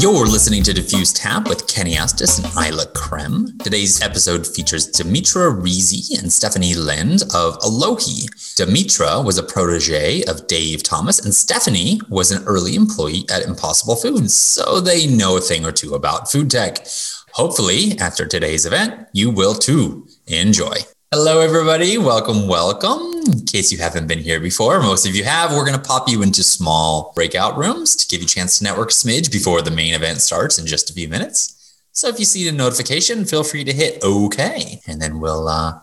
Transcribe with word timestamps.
You're 0.00 0.26
listening 0.26 0.62
to 0.62 0.72
Diffuse 0.72 1.12
Tap 1.12 1.48
with 1.48 1.66
Kenny 1.66 1.96
Astis 1.96 2.38
and 2.38 2.72
Isla 2.72 2.86
Krem. 2.92 3.60
Today's 3.64 4.00
episode 4.00 4.46
features 4.46 4.88
Dimitra 4.92 5.60
Rizzi 5.60 6.16
and 6.16 6.32
Stephanie 6.32 6.74
Lind 6.74 7.22
of 7.34 7.58
Elohi. 7.58 8.28
Dimitra 8.54 9.24
was 9.24 9.38
a 9.38 9.42
protege 9.42 10.22
of 10.28 10.46
Dave 10.46 10.84
Thomas, 10.84 11.18
and 11.18 11.34
Stephanie 11.34 12.00
was 12.08 12.30
an 12.30 12.44
early 12.44 12.76
employee 12.76 13.24
at 13.28 13.42
Impossible 13.42 13.96
Foods, 13.96 14.32
so 14.32 14.80
they 14.80 15.08
know 15.08 15.36
a 15.36 15.40
thing 15.40 15.64
or 15.64 15.72
two 15.72 15.94
about 15.94 16.30
food 16.30 16.48
tech. 16.48 16.86
Hopefully, 17.32 17.98
after 17.98 18.24
today's 18.24 18.66
event, 18.66 19.08
you 19.12 19.30
will 19.30 19.54
too. 19.54 20.06
Enjoy. 20.28 20.76
Hello, 21.10 21.40
everybody. 21.40 21.96
Welcome, 21.96 22.48
welcome. 22.48 23.00
In 23.32 23.46
case 23.46 23.72
you 23.72 23.78
haven't 23.78 24.08
been 24.08 24.18
here 24.18 24.40
before, 24.40 24.78
most 24.82 25.06
of 25.06 25.16
you 25.16 25.24
have, 25.24 25.52
we're 25.52 25.64
going 25.64 25.80
to 25.80 25.88
pop 25.88 26.06
you 26.06 26.20
into 26.20 26.42
small 26.42 27.12
breakout 27.14 27.56
rooms 27.56 27.96
to 27.96 28.06
give 28.08 28.20
you 28.20 28.26
a 28.26 28.28
chance 28.28 28.58
to 28.58 28.64
network 28.64 28.90
smidge 28.90 29.32
before 29.32 29.62
the 29.62 29.70
main 29.70 29.94
event 29.94 30.20
starts 30.20 30.58
in 30.58 30.66
just 30.66 30.90
a 30.90 30.92
few 30.92 31.08
minutes. 31.08 31.82
So 31.92 32.08
if 32.08 32.18
you 32.18 32.26
see 32.26 32.44
the 32.44 32.54
notification, 32.54 33.24
feel 33.24 33.42
free 33.42 33.64
to 33.64 33.72
hit 33.72 34.04
OK, 34.04 34.82
and 34.86 35.00
then 35.00 35.18
we'll 35.18 35.48
uh, 35.48 35.80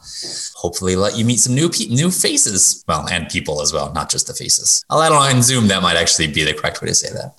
hopefully 0.58 0.96
let 0.96 1.18
you 1.18 1.26
meet 1.26 1.40
some 1.40 1.56
new 1.56 1.70
pe- 1.70 1.88
new 1.88 2.12
faces, 2.12 2.86
well, 2.88 3.08
and 3.10 3.28
people 3.28 3.64
as 3.64 3.74
well, 3.74 3.92
not 3.94 4.12
just 4.12 4.28
the 4.28 4.34
faces. 4.36 4.86
I'll 4.92 5.02
add 5.02 5.12
on 5.12 5.42
Zoom. 5.42 5.70
That 5.70 5.82
might 5.82 5.98
actually 5.98 6.28
be 6.28 6.44
the 6.44 6.54
correct 6.54 6.84
way 6.84 6.90
to 6.90 6.94
say 6.94 7.10
that. 7.10 7.34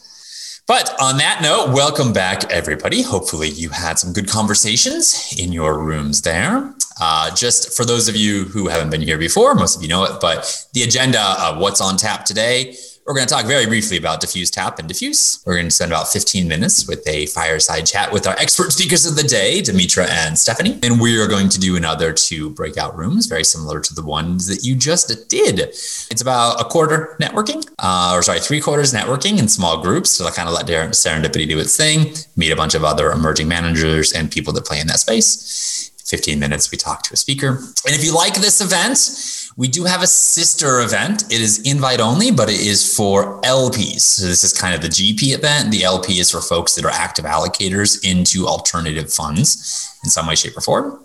But 0.66 0.92
on 1.00 1.18
that 1.18 1.40
note, 1.40 1.72
welcome 1.72 2.12
back, 2.12 2.50
everybody. 2.50 3.02
Hopefully, 3.02 3.48
you 3.48 3.68
had 3.68 4.00
some 4.00 4.12
good 4.12 4.28
conversations 4.28 5.36
in 5.38 5.52
your 5.52 5.78
rooms 5.78 6.22
there. 6.22 6.74
Uh, 7.00 7.34
just 7.34 7.76
for 7.76 7.84
those 7.84 8.08
of 8.08 8.16
you 8.16 8.44
who 8.44 8.68
haven't 8.68 8.90
been 8.90 9.02
here 9.02 9.18
before, 9.18 9.54
most 9.54 9.76
of 9.76 9.82
you 9.82 9.88
know 9.88 10.04
it, 10.04 10.20
but 10.20 10.66
the 10.72 10.82
agenda 10.82 11.20
of 11.40 11.58
what's 11.58 11.80
on 11.80 11.96
tap 11.96 12.24
today 12.24 12.74
we're 13.06 13.14
going 13.14 13.26
to 13.26 13.32
talk 13.32 13.46
very 13.46 13.66
briefly 13.66 13.96
about 13.96 14.20
diffuse 14.20 14.50
tap 14.50 14.80
and 14.80 14.88
diffuse. 14.88 15.40
We're 15.46 15.54
going 15.54 15.66
to 15.66 15.70
spend 15.70 15.92
about 15.92 16.08
15 16.08 16.48
minutes 16.48 16.88
with 16.88 17.06
a 17.06 17.26
fireside 17.26 17.86
chat 17.86 18.12
with 18.12 18.26
our 18.26 18.34
expert 18.36 18.72
speakers 18.72 19.06
of 19.06 19.14
the 19.14 19.22
day, 19.22 19.62
Dimitra 19.62 20.08
and 20.08 20.36
Stephanie. 20.36 20.80
And 20.82 21.00
we 21.00 21.20
are 21.20 21.28
going 21.28 21.48
to 21.50 21.60
do 21.60 21.76
another 21.76 22.12
two 22.12 22.50
breakout 22.50 22.96
rooms, 22.98 23.26
very 23.26 23.44
similar 23.44 23.78
to 23.78 23.94
the 23.94 24.02
ones 24.02 24.48
that 24.48 24.64
you 24.64 24.74
just 24.74 25.28
did. 25.28 25.60
It's 25.60 26.20
about 26.20 26.60
a 26.60 26.64
quarter 26.64 27.16
networking, 27.20 27.64
uh, 27.78 28.12
or 28.12 28.22
sorry, 28.24 28.40
three 28.40 28.60
quarters 28.60 28.92
networking 28.92 29.38
in 29.38 29.46
small 29.46 29.80
groups 29.80 30.18
to 30.18 30.24
kind 30.32 30.48
of 30.48 30.54
let 30.54 30.66
serendipity 30.66 31.48
do 31.48 31.60
its 31.60 31.76
thing, 31.76 32.12
meet 32.34 32.50
a 32.50 32.56
bunch 32.56 32.74
of 32.74 32.82
other 32.82 33.12
emerging 33.12 33.46
managers 33.46 34.12
and 34.12 34.32
people 34.32 34.52
that 34.52 34.64
play 34.64 34.80
in 34.80 34.88
that 34.88 34.98
space. 34.98 35.92
15 36.06 36.38
minutes, 36.38 36.70
we 36.70 36.78
talk 36.78 37.02
to 37.02 37.12
a 37.12 37.16
speaker. 37.16 37.48
And 37.48 37.94
if 37.94 38.04
you 38.04 38.14
like 38.14 38.34
this 38.34 38.60
event, 38.60 39.52
we 39.56 39.68
do 39.68 39.84
have 39.84 40.02
a 40.02 40.06
sister 40.06 40.80
event. 40.80 41.24
It 41.32 41.40
is 41.40 41.60
invite 41.62 42.00
only, 42.00 42.30
but 42.30 42.48
it 42.48 42.60
is 42.60 42.94
for 42.94 43.40
LPs. 43.40 44.00
So 44.00 44.26
this 44.26 44.44
is 44.44 44.52
kind 44.52 44.74
of 44.74 44.82
the 44.82 44.88
GP 44.88 45.34
event. 45.34 45.70
The 45.70 45.82
LP 45.82 46.20
is 46.20 46.30
for 46.30 46.40
folks 46.40 46.74
that 46.76 46.84
are 46.84 46.90
active 46.90 47.24
allocators 47.24 48.04
into 48.08 48.46
alternative 48.46 49.12
funds 49.12 49.98
in 50.04 50.10
some 50.10 50.26
way, 50.26 50.36
shape, 50.36 50.56
or 50.56 50.60
form, 50.60 51.04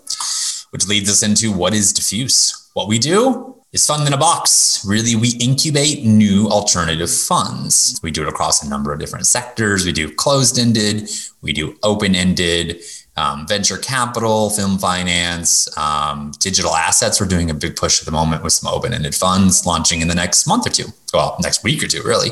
which 0.70 0.86
leads 0.86 1.10
us 1.10 1.22
into 1.22 1.50
what 1.50 1.74
is 1.74 1.92
diffuse. 1.92 2.70
What 2.74 2.88
we 2.88 2.98
do 2.98 3.56
is 3.72 3.86
fund 3.86 4.06
in 4.06 4.12
a 4.12 4.18
box. 4.18 4.84
Really, 4.86 5.16
we 5.16 5.30
incubate 5.40 6.04
new 6.04 6.46
alternative 6.48 7.10
funds. 7.10 7.98
We 8.02 8.10
do 8.10 8.22
it 8.22 8.28
across 8.28 8.62
a 8.62 8.68
number 8.68 8.92
of 8.92 9.00
different 9.00 9.26
sectors. 9.26 9.84
We 9.84 9.92
do 9.92 10.14
closed 10.14 10.58
ended, 10.58 11.08
we 11.40 11.52
do 11.52 11.76
open 11.82 12.14
ended 12.14 12.82
um, 13.16 13.46
venture 13.46 13.76
capital, 13.76 14.50
film 14.50 14.78
finance, 14.78 15.68
um, 15.76 16.32
digital 16.38 16.74
assets. 16.74 17.20
We're 17.20 17.26
doing 17.26 17.50
a 17.50 17.54
big 17.54 17.76
push 17.76 18.00
at 18.00 18.06
the 18.06 18.12
moment 18.12 18.42
with 18.42 18.52
some 18.52 18.72
open 18.72 18.94
ended 18.94 19.14
funds 19.14 19.66
launching 19.66 20.00
in 20.00 20.08
the 20.08 20.14
next 20.14 20.46
month 20.46 20.66
or 20.66 20.70
two. 20.70 20.86
Well, 21.12 21.36
next 21.40 21.62
week 21.62 21.82
or 21.82 21.88
two, 21.88 22.02
really. 22.02 22.30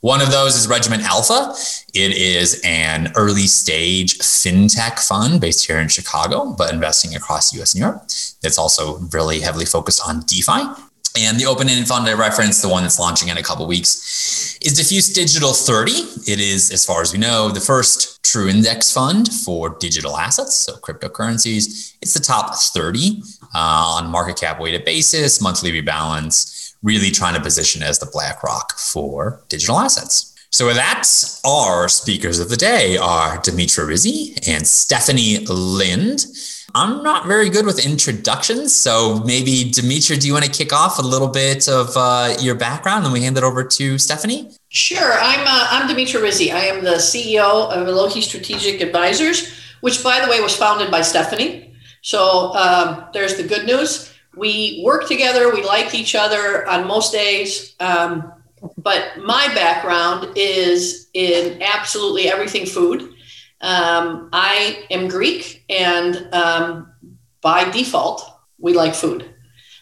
One 0.00 0.20
of 0.20 0.30
those 0.30 0.54
is 0.54 0.68
Regiment 0.68 1.02
Alpha. 1.02 1.54
It 1.94 2.12
is 2.12 2.60
an 2.62 3.10
early 3.16 3.46
stage 3.46 4.18
fintech 4.18 4.98
fund 4.98 5.40
based 5.40 5.66
here 5.66 5.78
in 5.78 5.88
Chicago, 5.88 6.54
but 6.58 6.72
investing 6.72 7.16
across 7.16 7.54
US 7.54 7.72
and 7.72 7.80
Europe. 7.80 8.02
It's 8.42 8.58
also 8.58 8.98
really 9.12 9.40
heavily 9.40 9.64
focused 9.64 10.02
on 10.06 10.20
DeFi. 10.26 10.66
And 11.16 11.38
the 11.38 11.46
open-ended 11.46 11.86
fund 11.86 12.08
I 12.08 12.14
referenced, 12.14 12.60
the 12.60 12.68
one 12.68 12.82
that's 12.82 12.98
launching 12.98 13.28
in 13.28 13.38
a 13.38 13.42
couple 13.42 13.64
weeks, 13.68 14.58
is 14.60 14.72
Diffuse 14.72 15.12
Digital 15.12 15.52
30. 15.52 15.92
It 16.26 16.40
is, 16.40 16.72
as 16.72 16.84
far 16.84 17.02
as 17.02 17.12
we 17.12 17.20
know, 17.20 17.50
the 17.50 17.60
first 17.60 18.20
true 18.24 18.48
index 18.48 18.92
fund 18.92 19.32
for 19.32 19.68
digital 19.78 20.16
assets, 20.16 20.56
so 20.56 20.74
cryptocurrencies. 20.74 21.94
It's 22.02 22.14
the 22.14 22.20
top 22.20 22.56
30 22.56 23.22
uh, 23.54 23.58
on 23.98 24.10
market 24.10 24.40
cap 24.40 24.60
weighted 24.60 24.84
basis, 24.84 25.40
monthly 25.40 25.70
rebalance, 25.70 26.74
really 26.82 27.12
trying 27.12 27.34
to 27.34 27.40
position 27.40 27.84
as 27.84 28.00
the 28.00 28.06
BlackRock 28.06 28.76
for 28.76 29.40
digital 29.48 29.78
assets. 29.78 30.34
So 30.50 30.66
with 30.66 30.76
that, 30.76 31.08
our 31.44 31.88
speakers 31.88 32.40
of 32.40 32.48
the 32.48 32.56
day 32.56 32.96
are 32.96 33.38
Dimitra 33.38 33.86
Rizzi 33.86 34.36
and 34.48 34.66
Stephanie 34.66 35.46
Lind. 35.46 36.26
I'm 36.72 37.02
not 37.02 37.26
very 37.26 37.50
good 37.50 37.66
with 37.66 37.84
introductions. 37.84 38.74
So 38.74 39.20
maybe 39.24 39.70
Dimitra, 39.70 40.18
do 40.18 40.26
you 40.26 40.32
want 40.32 40.44
to 40.44 40.50
kick 40.50 40.72
off 40.72 40.98
a 40.98 41.02
little 41.02 41.28
bit 41.28 41.68
of 41.68 41.92
uh, 41.96 42.34
your 42.40 42.54
background 42.54 43.04
and 43.04 43.12
we 43.12 43.22
hand 43.22 43.36
it 43.36 43.44
over 43.44 43.62
to 43.64 43.98
Stephanie? 43.98 44.52
Sure. 44.68 45.12
I'm, 45.12 45.40
uh, 45.40 45.68
I'm 45.70 45.88
Dimitra 45.88 46.22
Rizzi. 46.22 46.52
I 46.52 46.64
am 46.64 46.82
the 46.82 46.96
CEO 46.96 47.70
of 47.70 47.86
Elohi 47.86 48.22
Strategic 48.22 48.80
Advisors, 48.80 49.52
which, 49.82 50.02
by 50.02 50.20
the 50.24 50.30
way, 50.30 50.40
was 50.40 50.56
founded 50.56 50.90
by 50.90 51.02
Stephanie. 51.02 51.74
So 52.02 52.54
um, 52.54 53.06
there's 53.12 53.36
the 53.36 53.44
good 53.44 53.66
news. 53.66 54.12
We 54.36 54.82
work 54.84 55.06
together, 55.06 55.54
we 55.54 55.62
like 55.62 55.94
each 55.94 56.14
other 56.14 56.68
on 56.68 56.88
most 56.88 57.12
days. 57.12 57.76
Um, 57.78 58.32
but 58.78 59.18
my 59.18 59.46
background 59.54 60.32
is 60.36 61.08
in 61.14 61.62
absolutely 61.62 62.28
everything 62.28 62.66
food. 62.66 63.13
Um, 63.60 64.28
I 64.32 64.86
am 64.90 65.08
Greek, 65.08 65.64
and 65.68 66.28
um, 66.34 66.92
by 67.40 67.68
default, 67.70 68.22
we 68.58 68.74
like 68.74 68.94
food. 68.94 69.34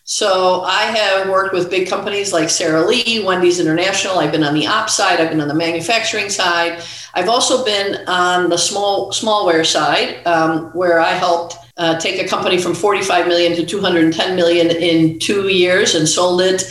So 0.04 0.62
I 0.62 0.82
have 0.82 1.28
worked 1.28 1.54
with 1.54 1.70
big 1.70 1.88
companies 1.88 2.32
like 2.32 2.50
Sara 2.50 2.84
Lee, 2.84 3.24
Wendy's 3.24 3.60
International. 3.60 4.18
I've 4.18 4.32
been 4.32 4.42
on 4.42 4.54
the 4.54 4.66
ops 4.66 4.94
side. 4.94 5.20
I've 5.20 5.30
been 5.30 5.40
on 5.40 5.48
the 5.48 5.54
manufacturing 5.54 6.28
side. 6.28 6.82
I've 7.14 7.28
also 7.28 7.64
been 7.64 8.06
on 8.08 8.50
the 8.50 8.58
small 8.58 9.12
smallware 9.12 9.64
side, 9.64 10.26
um, 10.26 10.70
where 10.74 10.98
I 10.98 11.12
helped 11.12 11.56
uh, 11.76 11.98
take 11.98 12.20
a 12.20 12.28
company 12.28 12.58
from 12.58 12.74
45 12.74 13.28
million 13.28 13.54
to 13.54 13.64
210 13.64 14.36
million 14.36 14.70
in 14.70 15.18
two 15.20 15.48
years 15.48 15.94
and 15.94 16.08
sold 16.08 16.40
it 16.40 16.64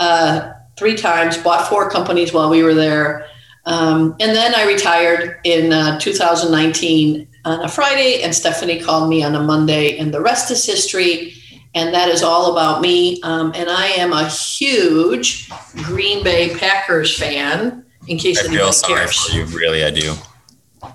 uh, 0.00 0.52
three 0.78 0.96
times. 0.96 1.36
Bought 1.36 1.68
four 1.68 1.90
companies 1.90 2.32
while 2.32 2.48
we 2.48 2.62
were 2.62 2.74
there. 2.74 3.26
Um, 3.68 4.16
and 4.18 4.34
then 4.34 4.54
I 4.54 4.64
retired 4.64 5.40
in 5.44 5.72
uh, 5.74 6.00
2019 6.00 7.28
on 7.44 7.60
a 7.60 7.68
Friday, 7.68 8.22
and 8.22 8.34
Stephanie 8.34 8.80
called 8.80 9.10
me 9.10 9.22
on 9.22 9.34
a 9.34 9.42
Monday, 9.42 9.98
and 9.98 10.12
the 10.12 10.22
rest 10.22 10.50
is 10.50 10.64
history. 10.64 11.34
And 11.74 11.92
that 11.94 12.08
is 12.08 12.22
all 12.22 12.52
about 12.52 12.80
me. 12.80 13.20
Um, 13.22 13.52
and 13.54 13.68
I 13.68 13.88
am 13.88 14.14
a 14.14 14.26
huge 14.26 15.50
Green 15.84 16.24
Bay 16.24 16.56
Packers 16.56 17.16
fan, 17.16 17.84
in 18.08 18.16
case 18.16 18.42
I 18.42 18.48
feel 18.48 18.72
sorry 18.72 19.00
cares. 19.00 19.26
for 19.26 19.36
you. 19.36 19.44
Really, 19.44 19.84
I 19.84 19.90
do. 19.90 20.14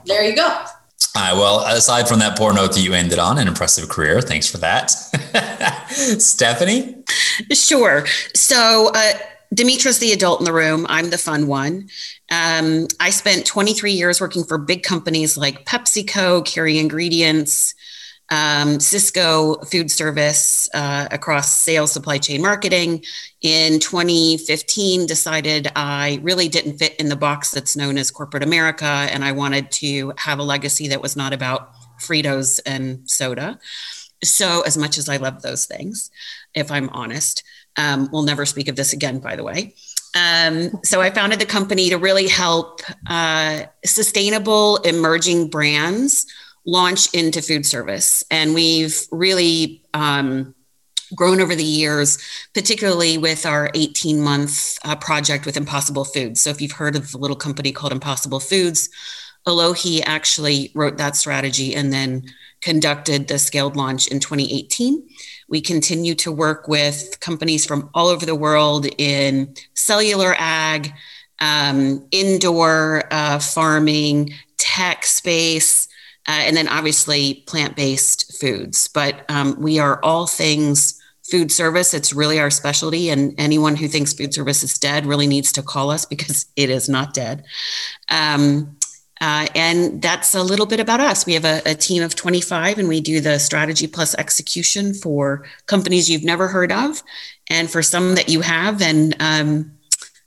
There 0.06 0.24
you 0.24 0.36
go. 0.36 0.48
All 0.48 1.22
right. 1.22 1.34
Well, 1.34 1.60
aside 1.60 2.08
from 2.08 2.20
that 2.20 2.36
poor 2.36 2.54
note 2.54 2.74
that 2.74 2.82
you 2.82 2.94
ended 2.94 3.20
on, 3.20 3.38
an 3.38 3.48
impressive 3.48 3.88
career. 3.88 4.20
Thanks 4.20 4.50
for 4.50 4.58
that. 4.58 4.90
Stephanie? 5.90 7.04
Sure. 7.52 8.06
So, 8.34 8.92
uh, 8.96 9.12
Dimitra's 9.54 10.00
the 10.00 10.12
adult 10.12 10.40
in 10.40 10.46
the 10.46 10.54
room. 10.54 10.86
I'm 10.90 11.10
the 11.10 11.18
fun 11.18 11.48
one. 11.48 11.90
Um, 12.32 12.88
I 13.00 13.10
spent 13.10 13.46
23 13.46 13.92
years 13.92 14.22
working 14.22 14.44
for 14.44 14.58
big 14.58 14.84
companies 14.84 15.38
like 15.38 15.66
PepsiCo, 15.66 16.46
Kerry 16.46 16.80
Ingredients, 16.80 17.76
um, 18.30 18.78
Sysco 18.78 19.70
Food 19.70 19.92
Service 19.92 20.70
uh, 20.74 21.08
across 21.12 21.56
sales, 21.56 21.92
supply 21.92 22.18
chain, 22.18 22.42
marketing. 22.42 23.04
In 23.42 23.80
2015, 23.80 25.06
decided 25.06 25.72
I 25.76 26.20
really 26.24 26.48
didn't 26.48 26.78
fit 26.78 26.96
in 26.96 27.10
the 27.10 27.16
box 27.16 27.52
that's 27.52 27.76
known 27.76 27.98
as 27.98 28.10
corporate 28.10 28.44
America, 28.44 28.86
and 28.86 29.24
I 29.24 29.34
wanted 29.34 29.70
to 29.72 30.14
have 30.18 30.40
a 30.40 30.44
legacy 30.44 30.88
that 30.88 31.02
was 31.02 31.16
not 31.16 31.34
about 31.34 31.72
Fritos 32.00 32.60
and 32.66 33.10
soda. 33.10 33.60
So, 34.24 34.62
as 34.62 34.78
much 34.78 34.98
as 34.98 35.10
I 35.10 35.18
love 35.18 35.42
those 35.42 35.66
things, 35.66 36.10
if 36.56 36.72
I'm 36.72 36.90
honest, 36.90 37.44
um, 37.78 38.10
we'll 38.12 38.24
never 38.24 38.46
speak 38.46 38.68
of 38.68 38.76
this 38.76 38.94
again, 38.94 39.20
by 39.20 39.36
the 39.36 39.44
way. 39.44 39.74
Um, 40.16 40.80
so 40.84 41.02
I 41.02 41.10
founded 41.10 41.40
the 41.40 41.46
company 41.46 41.90
to 41.90 41.98
really 41.98 42.28
help 42.28 42.82
uh, 43.08 43.64
sustainable 43.84 44.78
emerging 44.78 45.50
brands 45.50 46.28
launch 46.66 47.14
into 47.14 47.42
food 47.42 47.66
service. 47.66 48.24
And 48.30 48.54
we've 48.54 48.96
really 49.12 49.82
um, 49.94 50.54
grown 51.16 51.42
over 51.42 51.56
the 51.56 51.64
years, 51.64 52.20
particularly 52.54 53.18
with 53.18 53.46
our 53.46 53.70
18 53.74 54.22
month 54.22 54.78
uh, 54.86 54.96
project 54.96 55.46
with 55.46 55.58
Impossible 55.58 56.06
Foods. 56.06 56.42
So 56.42 56.50
if 56.50 56.62
you've 56.62 56.72
heard 56.74 56.96
of 56.96 57.12
the 57.12 57.18
little 57.18 57.36
company 57.36 57.72
called 57.72 57.92
Impossible 57.92 58.40
Foods, 58.40 58.90
Elohi 59.48 60.02
actually 60.06 60.72
wrote 60.74 60.98
that 60.98 61.16
strategy 61.16 61.76
and 61.76 61.92
then 61.92 62.24
conducted 62.64 63.28
the 63.28 63.38
scaled 63.38 63.76
launch 63.76 64.08
in 64.08 64.20
2018. 64.20 65.04
We 65.48 65.62
continue 65.62 66.16
to 66.16 66.32
work 66.32 66.68
with 66.68 67.20
companies 67.20 67.66
from 67.66 67.90
all 67.94 68.08
over 68.08 68.26
the 68.26 68.36
world 68.36 68.88
in 68.98 69.54
cellular 69.74 70.36
ag, 70.38 70.94
um, 71.40 72.06
indoor 72.12 73.04
uh, 73.12 73.40
farming, 73.40 74.32
tech 74.58 75.06
space, 75.06 75.88
uh, 76.28 76.32
and 76.32 76.56
then 76.56 76.70
obviously 76.70 77.44
plant 77.48 77.76
based 77.76 78.40
foods. 78.40 78.88
But 78.88 79.30
um, 79.30 79.60
we 79.60 79.80
are 79.80 80.00
all 80.04 80.26
things 80.26 81.00
food 81.30 81.52
service. 81.52 81.94
It's 81.94 82.14
really 82.14 82.40
our 82.40 82.50
specialty. 82.50 83.10
And 83.10 83.34
anyone 83.38 83.76
who 83.76 83.88
thinks 83.88 84.14
food 84.14 84.34
service 84.34 84.64
is 84.64 84.78
dead 84.78 85.06
really 85.06 85.28
needs 85.28 85.52
to 85.54 85.64
call 85.64 85.90
us 85.90 86.06
because 86.06 86.46
it 86.56 86.70
is 86.70 86.90
not 86.90 87.14
dead. 87.14 87.44
Um, 88.10 88.78
uh, 89.24 89.48
and 89.56 90.02
that's 90.02 90.36
a 90.36 90.44
little 90.44 90.66
bit 90.66 90.82
about 90.82 91.00
us. 91.00 91.26
We 91.26 91.32
have 91.36 91.46
a, 91.46 91.62
a, 91.66 91.76
team 91.76 92.04
of 92.04 92.14
25 92.14 92.78
and 92.78 92.90
we 92.90 93.00
do 93.00 93.22
the 93.22 93.40
strategy 93.40 93.88
plus 93.88 94.14
execution 94.16 94.94
for 94.94 95.46
companies 95.66 96.10
you've 96.10 96.26
never 96.26 96.50
heard 96.50 96.74
of. 96.74 97.02
And 97.50 97.72
for 97.72 97.82
some 97.82 98.16
that 98.16 98.28
you 98.28 98.42
have, 98.42 98.82
and 98.82 99.16
um, 99.22 99.72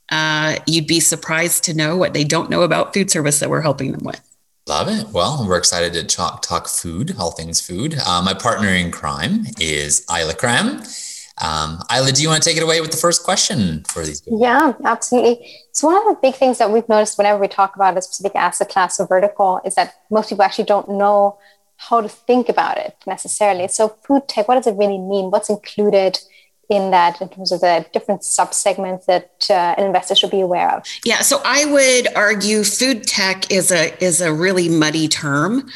uh, 0.09 0.55
you'd 0.65 0.87
be 0.87 0.99
surprised 0.99 1.63
to 1.65 1.75
know 1.75 1.95
what 1.95 2.13
they 2.13 2.23
don't 2.23 2.49
know 2.49 2.63
about 2.63 2.95
food 2.95 3.11
service 3.11 3.39
that 3.39 3.51
we're 3.51 3.61
helping 3.61 3.91
them 3.91 4.03
with. 4.03 4.19
Love 4.65 4.87
it. 4.87 5.13
Well, 5.13 5.45
we're 5.47 5.59
excited 5.59 5.93
to 5.93 6.03
talk, 6.03 6.41
talk 6.41 6.67
food, 6.67 7.15
all 7.19 7.29
things 7.29 7.61
food. 7.61 7.99
Uh, 8.03 8.23
my 8.23 8.33
partner 8.33 8.69
in 8.69 8.89
crime 8.89 9.45
is 9.59 10.07
Isla 10.09 10.33
Krem. 10.33 11.06
Um, 11.39 11.79
Isla, 11.93 12.11
do 12.11 12.21
you 12.21 12.29
want 12.29 12.41
to 12.41 12.49
take 12.49 12.57
it 12.57 12.63
away 12.63 12.81
with 12.81 12.91
the 12.91 12.97
first 12.97 13.23
question 13.23 13.83
for 13.83 14.03
these? 14.03 14.21
People? 14.21 14.41
Yeah, 14.41 14.73
absolutely. 14.83 15.47
So 15.71 15.87
one 15.87 15.97
of 15.97 16.05
the 16.05 16.19
big 16.21 16.35
things 16.35 16.57
that 16.57 16.71
we've 16.71 16.87
noticed 16.89 17.17
whenever 17.17 17.39
we 17.39 17.47
talk 17.47 17.75
about 17.75 17.97
a 17.97 18.01
specific 18.01 18.35
asset 18.35 18.69
class 18.69 18.99
or 18.99 19.07
vertical 19.07 19.61
is 19.63 19.75
that 19.75 19.93
most 20.09 20.29
people 20.29 20.43
actually 20.43 20.65
don't 20.65 20.89
know 20.89 21.37
how 21.77 22.01
to 22.01 22.09
think 22.09 22.49
about 22.49 22.77
it 22.77 22.95
necessarily. 23.05 23.67
So 23.67 23.89
food 23.89 24.27
tech, 24.27 24.47
what 24.47 24.55
does 24.55 24.67
it 24.67 24.75
really 24.75 24.97
mean? 24.97 25.29
What's 25.29 25.49
included? 25.49 26.19
In 26.69 26.91
that 26.91 27.21
in 27.21 27.29
terms 27.29 27.51
of 27.51 27.61
the 27.61 27.85
different 27.93 28.21
subsegments 28.21 29.05
that 29.05 29.47
uh, 29.49 29.75
an 29.77 29.85
investor 29.85 30.15
should 30.15 30.31
be 30.31 30.41
aware 30.41 30.69
of? 30.75 30.83
Yeah, 31.05 31.21
so 31.21 31.41
I 31.45 31.65
would 31.65 32.13
argue 32.15 32.63
food 32.63 33.03
tech 33.03 33.49
is 33.51 33.71
a 33.71 33.97
is 34.03 34.21
a 34.21 34.33
really 34.33 34.69
muddy 34.69 35.07
term. 35.07 35.69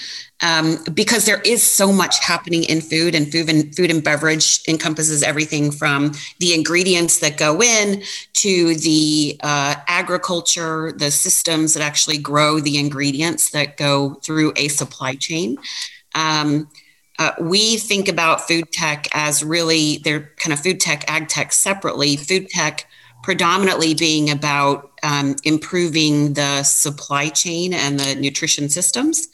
Um, 0.44 0.84
because 0.96 1.26
there 1.26 1.40
is 1.42 1.62
so 1.62 1.92
much 1.92 2.18
happening 2.26 2.64
in 2.64 2.82
food 2.82 3.14
and 3.14 3.32
food 3.32 3.48
and 3.48 3.76
food 3.76 3.92
and 3.92 4.04
beverage 4.04 4.68
encompasses 4.68 5.22
everything 5.22 5.72
from 5.72 6.14
the 6.40 6.56
ingredients 6.56 7.20
that 7.20 7.38
go 7.38 7.62
in 7.62 8.02
to 8.34 8.74
the 8.74 9.40
uh, 9.44 9.76
agriculture 9.88 10.94
the 10.94 11.12
systems 11.12 11.76
that 11.76 11.84
actually 11.84 12.18
grow 12.18 12.60
the 12.60 12.80
ingredients 12.80 13.52
that 13.52 13.78
go 13.78 14.16
through 14.16 14.52
a 14.56 14.68
supply 14.68 15.14
chain 15.14 15.60
um, 16.16 16.68
uh, 17.20 17.32
we 17.40 17.78
think 17.78 18.08
about 18.08 18.48
food 18.48 18.72
tech 18.72 19.08
as 19.14 19.44
really 19.44 19.98
they're 20.04 20.32
kind 20.38 20.54
of 20.54 20.60
food 20.60 20.80
tech, 20.80 21.04
ag 21.08 21.28
tech 21.28 21.54
separately. 21.54 22.16
Food 22.16 22.50
tech 22.50 22.88
predominantly 23.24 23.94
being 23.94 24.30
about 24.30 24.92
um, 25.04 25.36
improving 25.44 26.34
the 26.34 26.64
supply 26.64 27.30
chain 27.30 27.74
and 27.74 28.00
the 28.00 28.16
nutrition 28.16 28.70
systems. 28.70 29.28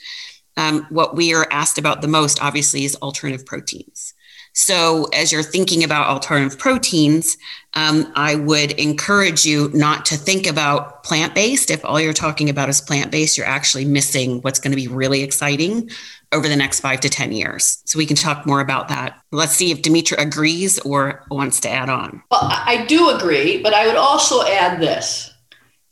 Um, 0.57 0.85
what 0.89 1.15
we 1.15 1.33
are 1.33 1.47
asked 1.51 1.77
about 1.77 2.01
the 2.01 2.07
most, 2.07 2.41
obviously, 2.41 2.83
is 2.83 2.95
alternative 2.97 3.45
proteins. 3.45 4.13
So, 4.53 5.05
as 5.13 5.31
you're 5.31 5.43
thinking 5.43 5.83
about 5.83 6.07
alternative 6.07 6.57
proteins, 6.57 7.37
um, 7.75 8.11
I 8.15 8.35
would 8.35 8.71
encourage 8.71 9.45
you 9.45 9.69
not 9.71 10.03
to 10.07 10.17
think 10.17 10.47
about 10.47 11.03
plant 11.03 11.35
based. 11.35 11.69
If 11.69 11.85
all 11.85 12.01
you're 12.01 12.11
talking 12.11 12.49
about 12.49 12.67
is 12.67 12.81
plant 12.81 13.11
based, 13.11 13.37
you're 13.37 13.45
actually 13.45 13.85
missing 13.85 14.41
what's 14.41 14.59
going 14.59 14.71
to 14.71 14.75
be 14.75 14.87
really 14.87 15.21
exciting 15.21 15.91
over 16.31 16.47
the 16.47 16.55
next 16.55 16.79
five 16.79 16.99
to 17.01 17.09
10 17.09 17.31
years. 17.31 17.81
So, 17.85 17.97
we 17.97 18.05
can 18.05 18.15
talk 18.15 18.45
more 18.45 18.59
about 18.61 18.89
that. 18.89 19.19
Let's 19.31 19.53
see 19.53 19.71
if 19.71 19.81
Dimitra 19.81 20.17
agrees 20.17 20.79
or 20.79 21.25
wants 21.29 21.59
to 21.61 21.69
add 21.69 21.89
on. 21.89 22.21
Well, 22.31 22.41
I 22.43 22.85
do 22.87 23.09
agree, 23.09 23.61
but 23.61 23.73
I 23.73 23.87
would 23.87 23.95
also 23.95 24.45
add 24.45 24.79
this. 24.79 25.33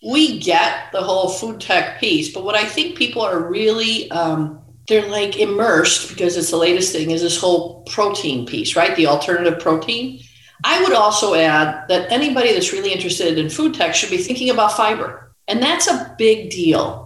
We 0.03 0.39
get 0.39 0.91
the 0.91 1.01
whole 1.01 1.29
food 1.29 1.59
tech 1.59 1.99
piece, 1.99 2.31
but 2.31 2.43
what 2.43 2.55
I 2.55 2.65
think 2.65 2.97
people 2.97 3.23
are 3.23 3.49
really 3.49 4.11
um, 4.11 4.61
they're 4.87 5.09
like 5.09 5.37
immersed 5.39 6.09
because 6.09 6.37
it's 6.37 6.51
the 6.51 6.57
latest 6.57 6.91
thing 6.91 7.11
is 7.11 7.21
this 7.21 7.39
whole 7.39 7.81
protein 7.83 8.45
piece, 8.45 8.75
right? 8.75 8.95
The 8.95 9.07
alternative 9.07 9.59
protein. 9.59 10.21
I 10.63 10.81
would 10.83 10.93
also 10.93 11.33
add 11.33 11.87
that 11.89 12.11
anybody 12.11 12.53
that's 12.53 12.71
really 12.71 12.93
interested 12.93 13.37
in 13.37 13.49
food 13.49 13.73
tech 13.73 13.95
should 13.95 14.09
be 14.09 14.17
thinking 14.17 14.49
about 14.49 14.73
fiber. 14.73 15.33
And 15.47 15.61
that's 15.61 15.87
a 15.87 16.15
big 16.17 16.49
deal. 16.49 17.04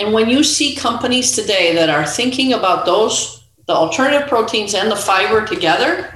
And 0.00 0.14
when 0.14 0.30
you 0.30 0.42
see 0.42 0.74
companies 0.74 1.32
today 1.32 1.74
that 1.74 1.90
are 1.90 2.06
thinking 2.06 2.54
about 2.54 2.86
those, 2.86 3.44
the 3.66 3.74
alternative 3.74 4.28
proteins 4.28 4.74
and 4.74 4.90
the 4.90 4.96
fiber 4.96 5.46
together, 5.46 6.10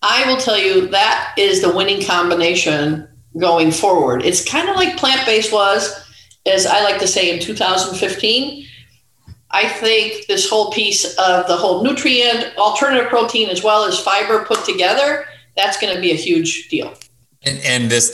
I 0.00 0.24
will 0.26 0.38
tell 0.38 0.58
you 0.58 0.88
that 0.88 1.34
is 1.36 1.60
the 1.60 1.76
winning 1.76 2.02
combination 2.02 3.06
going 3.38 3.70
forward. 3.70 4.24
It's 4.24 4.42
kind 4.42 4.68
of 4.70 4.76
like 4.76 4.96
plant 4.96 5.26
based 5.26 5.52
was, 5.52 5.94
as 6.46 6.64
I 6.64 6.82
like 6.82 6.98
to 7.00 7.06
say 7.06 7.32
in 7.32 7.38
2015 7.38 8.66
I 9.52 9.68
think 9.68 10.26
this 10.26 10.48
whole 10.48 10.72
piece 10.72 11.04
of 11.18 11.46
the 11.46 11.56
whole 11.56 11.84
nutrient, 11.84 12.56
alternative 12.56 13.10
protein, 13.10 13.50
as 13.50 13.62
well 13.62 13.84
as 13.84 14.00
fiber 14.00 14.44
put 14.46 14.64
together, 14.64 15.26
that's 15.56 15.78
going 15.78 15.94
to 15.94 16.00
be 16.00 16.10
a 16.10 16.16
huge 16.16 16.68
deal. 16.68 16.94
And, 17.42 17.58
and 17.58 17.90
this 17.90 18.10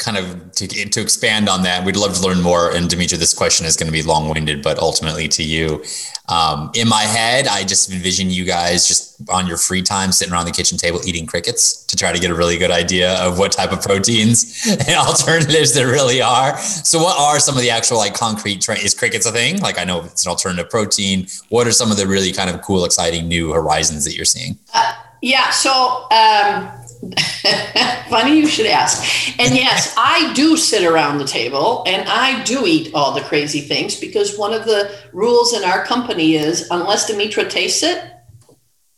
kind 0.00 0.16
of 0.16 0.52
to, 0.52 0.66
to 0.66 1.00
expand 1.00 1.48
on 1.48 1.62
that, 1.62 1.84
we'd 1.84 1.96
love 1.96 2.14
to 2.14 2.22
learn 2.22 2.40
more. 2.40 2.74
And 2.74 2.88
Dimitra, 2.88 3.18
this 3.18 3.34
question 3.34 3.66
is 3.66 3.76
going 3.76 3.86
to 3.86 3.92
be 3.92 4.02
long 4.02 4.28
winded, 4.28 4.62
but 4.62 4.78
ultimately 4.78 5.28
to 5.28 5.42
you. 5.42 5.84
Um, 6.28 6.70
in 6.74 6.88
my 6.88 7.02
head, 7.02 7.46
I 7.46 7.64
just 7.64 7.92
envision 7.92 8.30
you 8.30 8.44
guys 8.44 8.88
just 8.88 9.28
on 9.28 9.46
your 9.46 9.56
free 9.56 9.82
time 9.82 10.12
sitting 10.12 10.32
around 10.32 10.46
the 10.46 10.52
kitchen 10.52 10.78
table 10.78 11.00
eating 11.04 11.26
crickets 11.26 11.84
to 11.86 11.96
try 11.96 12.12
to 12.12 12.18
get 12.18 12.30
a 12.30 12.34
really 12.34 12.56
good 12.56 12.70
idea 12.70 13.14
of 13.20 13.38
what 13.38 13.52
type 13.52 13.72
of 13.72 13.82
proteins 13.82 14.64
and 14.68 14.96
alternatives 14.96 15.74
there 15.74 15.88
really 15.88 16.22
are. 16.22 16.56
So, 16.58 17.02
what 17.02 17.18
are 17.18 17.38
some 17.38 17.56
of 17.56 17.62
the 17.62 17.70
actual 17.70 17.98
like 17.98 18.14
concrete? 18.14 18.66
Is 18.68 18.94
crickets 18.94 19.26
a 19.26 19.32
thing? 19.32 19.60
Like, 19.60 19.78
I 19.78 19.84
know 19.84 20.04
it's 20.04 20.24
an 20.24 20.30
alternative 20.30 20.70
protein. 20.70 21.26
What 21.48 21.66
are 21.66 21.72
some 21.72 21.90
of 21.90 21.96
the 21.96 22.06
really 22.06 22.32
kind 22.32 22.48
of 22.48 22.62
cool, 22.62 22.84
exciting 22.84 23.28
new 23.28 23.52
horizons 23.52 24.04
that 24.04 24.14
you're 24.14 24.24
seeing? 24.24 24.58
Uh, 24.72 24.94
yeah. 25.20 25.50
So, 25.50 26.06
um, 26.10 26.79
Funny 28.08 28.38
you 28.38 28.46
should 28.46 28.66
ask. 28.66 29.38
And 29.38 29.54
yes, 29.54 29.94
I 29.96 30.32
do 30.34 30.56
sit 30.56 30.84
around 30.84 31.18
the 31.18 31.24
table 31.24 31.84
and 31.86 32.06
I 32.08 32.42
do 32.44 32.66
eat 32.66 32.92
all 32.94 33.12
the 33.12 33.22
crazy 33.22 33.60
things 33.60 33.98
because 33.98 34.36
one 34.36 34.52
of 34.52 34.64
the 34.64 34.94
rules 35.12 35.54
in 35.54 35.64
our 35.64 35.84
company 35.84 36.34
is 36.36 36.68
unless 36.70 37.10
Dimitra 37.10 37.48
tastes 37.48 37.82
it, 37.82 38.04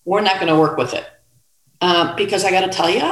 we're 0.05 0.21
not 0.21 0.37
going 0.37 0.53
to 0.53 0.59
work 0.59 0.77
with 0.77 0.95
it. 0.95 1.07
Uh, 1.81 2.15
because 2.17 2.45
I 2.45 2.51
got 2.51 2.63
to 2.63 2.69
tell 2.69 2.91
you, 2.91 3.03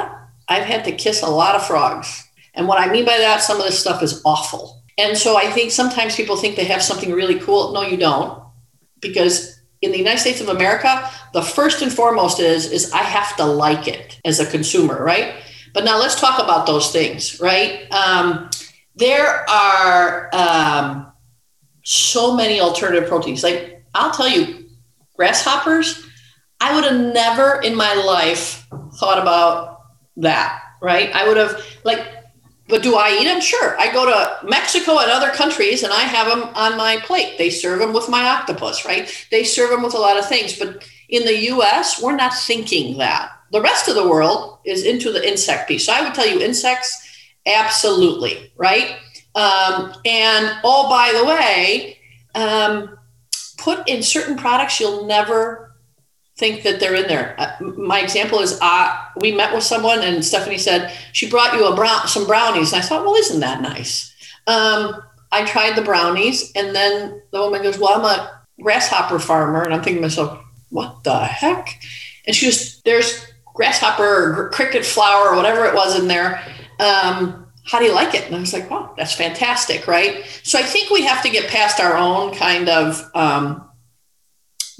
I've 0.48 0.64
had 0.64 0.84
to 0.84 0.92
kiss 0.92 1.22
a 1.22 1.30
lot 1.30 1.54
of 1.54 1.66
frogs. 1.66 2.28
And 2.54 2.66
what 2.66 2.80
I 2.80 2.90
mean 2.90 3.04
by 3.04 3.18
that, 3.18 3.42
some 3.42 3.58
of 3.58 3.64
this 3.64 3.78
stuff 3.78 4.02
is 4.02 4.20
awful. 4.24 4.82
And 4.98 5.16
so 5.16 5.36
I 5.36 5.50
think 5.50 5.70
sometimes 5.70 6.16
people 6.16 6.36
think 6.36 6.56
they 6.56 6.64
have 6.64 6.82
something 6.82 7.12
really 7.12 7.38
cool. 7.38 7.72
No, 7.72 7.82
you 7.82 7.96
don't. 7.96 8.42
Because 9.00 9.59
in 9.82 9.92
the 9.92 9.98
United 9.98 10.18
States 10.18 10.40
of 10.40 10.48
America, 10.48 11.10
the 11.32 11.42
first 11.42 11.82
and 11.82 11.92
foremost 11.92 12.40
is 12.40 12.70
is 12.70 12.92
I 12.92 13.02
have 13.02 13.36
to 13.36 13.44
like 13.44 13.88
it 13.88 14.20
as 14.24 14.40
a 14.40 14.50
consumer, 14.50 15.02
right? 15.02 15.34
But 15.72 15.84
now 15.84 15.98
let's 15.98 16.20
talk 16.20 16.42
about 16.42 16.66
those 16.66 16.92
things, 16.92 17.40
right? 17.40 17.90
Um, 17.92 18.50
there 18.96 19.48
are 19.48 20.28
um, 20.34 21.12
so 21.82 22.34
many 22.34 22.60
alternative 22.60 23.08
proteins. 23.08 23.42
Like 23.42 23.84
I'll 23.94 24.12
tell 24.12 24.28
you, 24.28 24.68
grasshoppers. 25.16 26.06
I 26.60 26.74
would 26.74 26.84
have 26.84 27.00
never 27.14 27.60
in 27.62 27.74
my 27.74 27.94
life 27.94 28.66
thought 28.98 29.18
about 29.18 29.80
that, 30.18 30.62
right? 30.82 31.10
I 31.14 31.26
would 31.26 31.38
have 31.38 31.64
like 31.84 32.06
but 32.70 32.82
do 32.82 32.96
I 32.96 33.18
eat 33.20 33.24
them? 33.24 33.40
Sure. 33.40 33.78
I 33.78 33.92
go 33.92 34.06
to 34.06 34.46
Mexico 34.46 34.98
and 34.98 35.10
other 35.10 35.30
countries 35.30 35.82
and 35.82 35.92
I 35.92 36.00
have 36.00 36.28
them 36.28 36.48
on 36.54 36.76
my 36.76 36.98
plate. 37.04 37.36
They 37.36 37.50
serve 37.50 37.80
them 37.80 37.92
with 37.92 38.08
my 38.08 38.24
octopus, 38.24 38.84
right? 38.84 39.26
They 39.30 39.44
serve 39.44 39.70
them 39.70 39.82
with 39.82 39.94
a 39.94 39.98
lot 39.98 40.18
of 40.18 40.26
things. 40.26 40.58
But 40.58 40.84
in 41.08 41.24
the 41.24 41.50
US, 41.50 42.00
we're 42.02 42.16
not 42.16 42.34
thinking 42.34 42.98
that. 42.98 43.32
The 43.52 43.60
rest 43.60 43.88
of 43.88 43.96
the 43.96 44.08
world 44.08 44.58
is 44.64 44.84
into 44.84 45.12
the 45.12 45.26
insect 45.26 45.68
piece. 45.68 45.86
So 45.86 45.92
I 45.92 46.02
would 46.02 46.14
tell 46.14 46.28
you 46.28 46.40
insects, 46.40 46.96
absolutely, 47.46 48.52
right? 48.56 48.96
Um, 49.34 49.92
and 50.04 50.56
oh, 50.64 50.88
by 50.88 51.12
the 51.18 51.24
way, 51.24 51.98
um, 52.34 52.96
put 53.58 53.88
in 53.88 54.02
certain 54.02 54.36
products 54.36 54.80
you'll 54.80 55.06
never 55.06 55.69
think 56.36 56.62
that 56.62 56.80
they're 56.80 56.94
in 56.94 57.06
there. 57.06 57.34
Uh, 57.38 57.52
my 57.76 58.00
example 58.00 58.40
is 58.40 58.58
uh, 58.62 58.96
we 59.20 59.32
met 59.32 59.54
with 59.54 59.62
someone 59.62 60.00
and 60.02 60.24
Stephanie 60.24 60.58
said 60.58 60.92
she 61.12 61.28
brought 61.28 61.54
you 61.54 61.66
a 61.66 61.76
brown 61.76 62.08
some 62.08 62.26
brownies 62.26 62.72
and 62.72 62.82
I 62.82 62.86
thought, 62.86 63.04
well, 63.04 63.14
isn't 63.14 63.40
that 63.40 63.60
nice? 63.60 64.14
Um, 64.46 65.02
I 65.32 65.44
tried 65.44 65.76
the 65.76 65.82
brownies 65.82 66.52
and 66.56 66.74
then 66.74 67.22
the 67.30 67.40
woman 67.40 67.62
goes, 67.62 67.78
well, 67.78 67.98
I'm 67.98 68.04
a 68.04 68.42
grasshopper 68.62 69.18
farmer 69.18 69.62
and 69.62 69.74
I'm 69.74 69.82
thinking 69.82 70.02
to 70.02 70.08
myself, 70.08 70.42
what 70.70 71.04
the 71.04 71.24
heck? 71.24 71.80
And 72.26 72.34
she 72.34 72.46
was 72.46 72.80
there's 72.82 73.26
grasshopper 73.54 74.02
or 74.02 74.50
cricket 74.50 74.84
flour 74.84 75.28
or 75.28 75.36
whatever 75.36 75.66
it 75.66 75.74
was 75.74 75.98
in 75.98 76.08
there. 76.08 76.42
Um, 76.78 77.46
how 77.64 77.78
do 77.78 77.84
you 77.84 77.94
like 77.94 78.14
it? 78.14 78.26
And 78.26 78.34
I 78.34 78.40
was 78.40 78.52
like, 78.52 78.70
wow, 78.70 78.94
that's 78.96 79.12
fantastic, 79.12 79.86
right? 79.86 80.24
So 80.42 80.58
I 80.58 80.62
think 80.62 80.90
we 80.90 81.02
have 81.02 81.22
to 81.22 81.30
get 81.30 81.48
past 81.50 81.78
our 81.78 81.96
own 81.96 82.34
kind 82.34 82.68
of 82.68 83.08
um, 83.14 83.69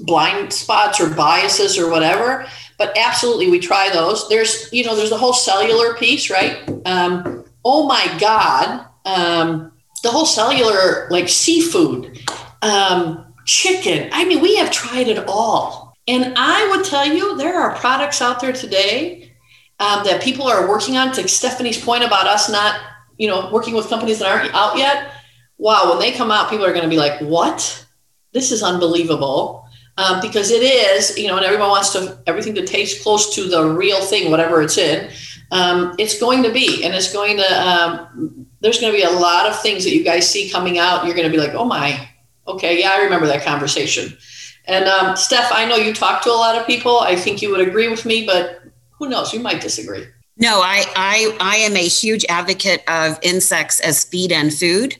blind 0.05 0.51
spots 0.51 0.99
or 0.99 1.09
biases 1.09 1.77
or 1.77 1.89
whatever 1.89 2.45
but 2.77 2.95
absolutely 2.97 3.49
we 3.49 3.59
try 3.59 3.89
those 3.89 4.27
there's 4.29 4.71
you 4.71 4.83
know 4.83 4.95
there's 4.95 5.09
the 5.09 5.17
whole 5.17 5.33
cellular 5.33 5.95
piece 5.95 6.29
right 6.29 6.69
um, 6.85 7.45
oh 7.65 7.87
my 7.87 8.17
god 8.19 8.85
um, 9.05 9.71
the 10.03 10.09
whole 10.09 10.25
cellular 10.25 11.07
like 11.09 11.29
seafood 11.29 12.19
um, 12.61 13.31
chicken. 13.45 14.09
I 14.11 14.25
mean, 14.25 14.41
we 14.41 14.55
have 14.57 14.71
tried 14.71 15.07
it 15.07 15.23
all. 15.27 15.95
And 16.07 16.33
I 16.35 16.67
would 16.69 16.85
tell 16.85 17.05
you, 17.05 17.37
there 17.37 17.59
are 17.59 17.75
products 17.75 18.21
out 18.21 18.39
there 18.39 18.53
today 18.53 19.33
um, 19.79 20.03
that 20.05 20.21
people 20.21 20.47
are 20.47 20.67
working 20.67 20.97
on. 20.97 21.11
To 21.13 21.27
Stephanie's 21.27 21.83
point 21.83 22.03
about 22.03 22.27
us 22.27 22.49
not, 22.49 22.79
you 23.17 23.27
know, 23.27 23.49
working 23.51 23.73
with 23.73 23.87
companies 23.87 24.19
that 24.19 24.31
aren't 24.31 24.53
out 24.53 24.77
yet. 24.77 25.11
Wow, 25.57 25.89
when 25.89 25.99
they 25.99 26.11
come 26.11 26.31
out, 26.31 26.49
people 26.49 26.65
are 26.65 26.73
going 26.73 26.83
to 26.83 26.89
be 26.89 26.97
like, 26.97 27.19
"What? 27.21 27.85
This 28.33 28.51
is 28.51 28.63
unbelievable." 28.63 29.65
Um, 30.01 30.19
because 30.21 30.49
it 30.51 30.63
is, 30.63 31.17
you 31.17 31.27
know, 31.27 31.37
and 31.37 31.45
everyone 31.45 31.69
wants 31.69 31.91
to 31.93 32.17
everything 32.25 32.55
to 32.55 32.65
taste 32.65 33.03
close 33.03 33.35
to 33.35 33.47
the 33.47 33.63
real 33.65 34.01
thing, 34.01 34.31
whatever 34.31 34.61
it's 34.61 34.77
in. 34.77 35.11
Um, 35.51 35.93
it's 35.99 36.17
going 36.19 36.41
to 36.43 36.51
be, 36.51 36.83
and 36.83 36.93
it's 36.95 37.11
going 37.13 37.37
to. 37.37 37.49
Um, 37.69 38.47
there's 38.61 38.79
going 38.79 38.93
to 38.93 38.97
be 38.97 39.03
a 39.03 39.11
lot 39.11 39.49
of 39.49 39.59
things 39.61 39.83
that 39.83 39.93
you 39.95 40.03
guys 40.03 40.29
see 40.29 40.49
coming 40.49 40.79
out. 40.79 41.05
You're 41.05 41.15
going 41.15 41.29
to 41.29 41.35
be 41.37 41.41
like, 41.45 41.53
"Oh 41.53 41.65
my, 41.65 42.09
okay, 42.47 42.79
yeah, 42.79 42.91
I 42.93 43.03
remember 43.03 43.27
that 43.27 43.43
conversation." 43.43 44.17
And 44.65 44.85
um, 44.85 45.15
Steph, 45.15 45.51
I 45.51 45.65
know 45.65 45.75
you 45.75 45.93
talk 45.93 46.23
to 46.23 46.29
a 46.29 46.39
lot 46.45 46.57
of 46.57 46.65
people. 46.65 46.99
I 46.99 47.15
think 47.15 47.41
you 47.41 47.51
would 47.51 47.67
agree 47.67 47.89
with 47.89 48.05
me, 48.05 48.25
but 48.25 48.61
who 48.97 49.09
knows? 49.09 49.33
You 49.33 49.39
might 49.39 49.61
disagree. 49.61 50.05
No, 50.41 50.59
I, 50.61 50.85
I, 50.95 51.37
I 51.39 51.55
am 51.57 51.75
a 51.75 51.87
huge 51.87 52.25
advocate 52.27 52.83
of 52.87 53.19
insects 53.21 53.79
as 53.79 54.03
feed 54.03 54.31
and 54.31 54.51
food. 54.51 54.95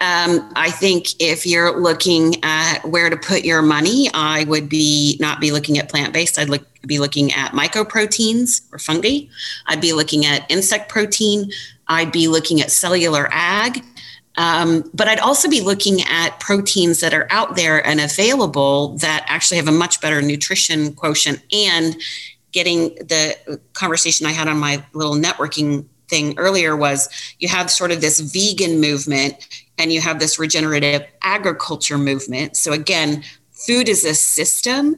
Um, 0.00 0.52
I 0.54 0.70
think 0.70 1.18
if 1.18 1.46
you're 1.46 1.80
looking 1.80 2.34
at 2.44 2.84
where 2.84 3.08
to 3.08 3.16
put 3.16 3.42
your 3.42 3.62
money, 3.62 4.10
I 4.12 4.44
would 4.44 4.68
be 4.68 5.16
not 5.18 5.40
be 5.40 5.50
looking 5.50 5.78
at 5.78 5.88
plant 5.88 6.12
based. 6.12 6.38
I'd 6.38 6.50
look, 6.50 6.66
be 6.86 6.98
looking 6.98 7.32
at 7.32 7.52
mycoproteins 7.52 8.60
or 8.70 8.78
fungi. 8.78 9.28
I'd 9.66 9.80
be 9.80 9.94
looking 9.94 10.26
at 10.26 10.44
insect 10.50 10.90
protein. 10.90 11.50
I'd 11.88 12.12
be 12.12 12.28
looking 12.28 12.60
at 12.60 12.70
cellular 12.70 13.30
ag. 13.32 13.82
Um, 14.36 14.84
but 14.92 15.08
I'd 15.08 15.20
also 15.20 15.48
be 15.48 15.62
looking 15.62 16.02
at 16.02 16.38
proteins 16.38 17.00
that 17.00 17.14
are 17.14 17.26
out 17.30 17.56
there 17.56 17.86
and 17.86 17.98
available 17.98 18.96
that 18.98 19.24
actually 19.26 19.56
have 19.56 19.68
a 19.68 19.72
much 19.72 20.02
better 20.02 20.20
nutrition 20.20 20.92
quotient 20.94 21.42
and 21.50 21.96
getting 22.52 22.94
the 22.96 23.60
conversation 23.72 24.26
I 24.26 24.32
had 24.32 24.48
on 24.48 24.58
my 24.58 24.84
little 24.92 25.14
networking 25.14 25.86
thing 26.08 26.34
earlier 26.38 26.76
was 26.76 27.08
you 27.38 27.48
have 27.48 27.70
sort 27.70 27.90
of 27.90 28.00
this 28.00 28.20
vegan 28.20 28.80
movement 28.80 29.48
and 29.78 29.92
you 29.92 30.00
have 30.00 30.18
this 30.18 30.38
regenerative 30.38 31.02
agriculture 31.22 31.98
movement. 31.98 32.56
So 32.56 32.72
again, 32.72 33.24
food 33.50 33.88
is 33.88 34.04
a 34.04 34.14
system 34.14 34.96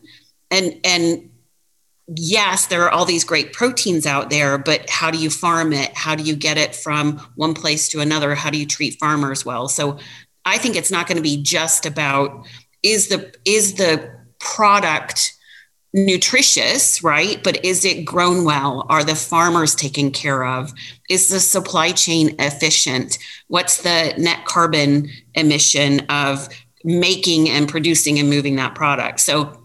and 0.51 0.79
and 0.85 1.31
yes, 2.09 2.67
there 2.67 2.83
are 2.83 2.91
all 2.91 3.05
these 3.05 3.25
great 3.25 3.53
proteins 3.53 4.07
out 4.07 4.29
there, 4.29 4.59
but 4.59 4.91
how 4.91 5.11
do 5.11 5.19
you 5.19 5.31
farm 5.31 5.73
it? 5.73 5.97
How 5.97 6.15
do 6.15 6.23
you 6.23 6.37
get 6.37 6.59
it 6.59 6.75
from 6.75 7.19
one 7.37 7.55
place 7.55 7.89
to 7.91 8.01
another? 8.01 8.35
How 8.35 8.51
do 8.51 8.59
you 8.59 8.67
treat 8.67 8.99
farmers 8.99 9.45
well? 9.45 9.69
So 9.69 9.99
I 10.45 10.59
think 10.59 10.77
it's 10.77 10.91
not 10.91 11.07
going 11.07 11.17
to 11.17 11.23
be 11.23 11.43
just 11.43 11.87
about 11.87 12.47
is 12.83 13.09
the 13.09 13.35
is 13.45 13.75
the 13.75 14.13
product 14.39 15.33
nutritious, 15.95 17.03
right? 17.05 17.41
But 17.43 17.65
is 17.65 17.85
it 17.85 18.05
grown 18.05 18.45
well? 18.45 18.85
Are 18.91 19.05
the 19.05 19.15
farmers 19.15 19.75
taken 19.77 20.11
care 20.11 20.45
of? 20.45 20.75
Is 21.09 21.29
the 21.29 21.39
supply 21.39 21.93
chain 21.93 22.35
efficient? 22.41 23.19
What's 23.47 23.83
the 23.83 24.13
net 24.19 24.45
carbon 24.45 25.09
emission 25.35 26.01
of 26.11 26.49
making 26.83 27.49
and 27.49 27.69
producing 27.69 28.19
and 28.19 28.29
moving 28.29 28.57
that 28.57 28.75
product? 28.75 29.21
So 29.21 29.65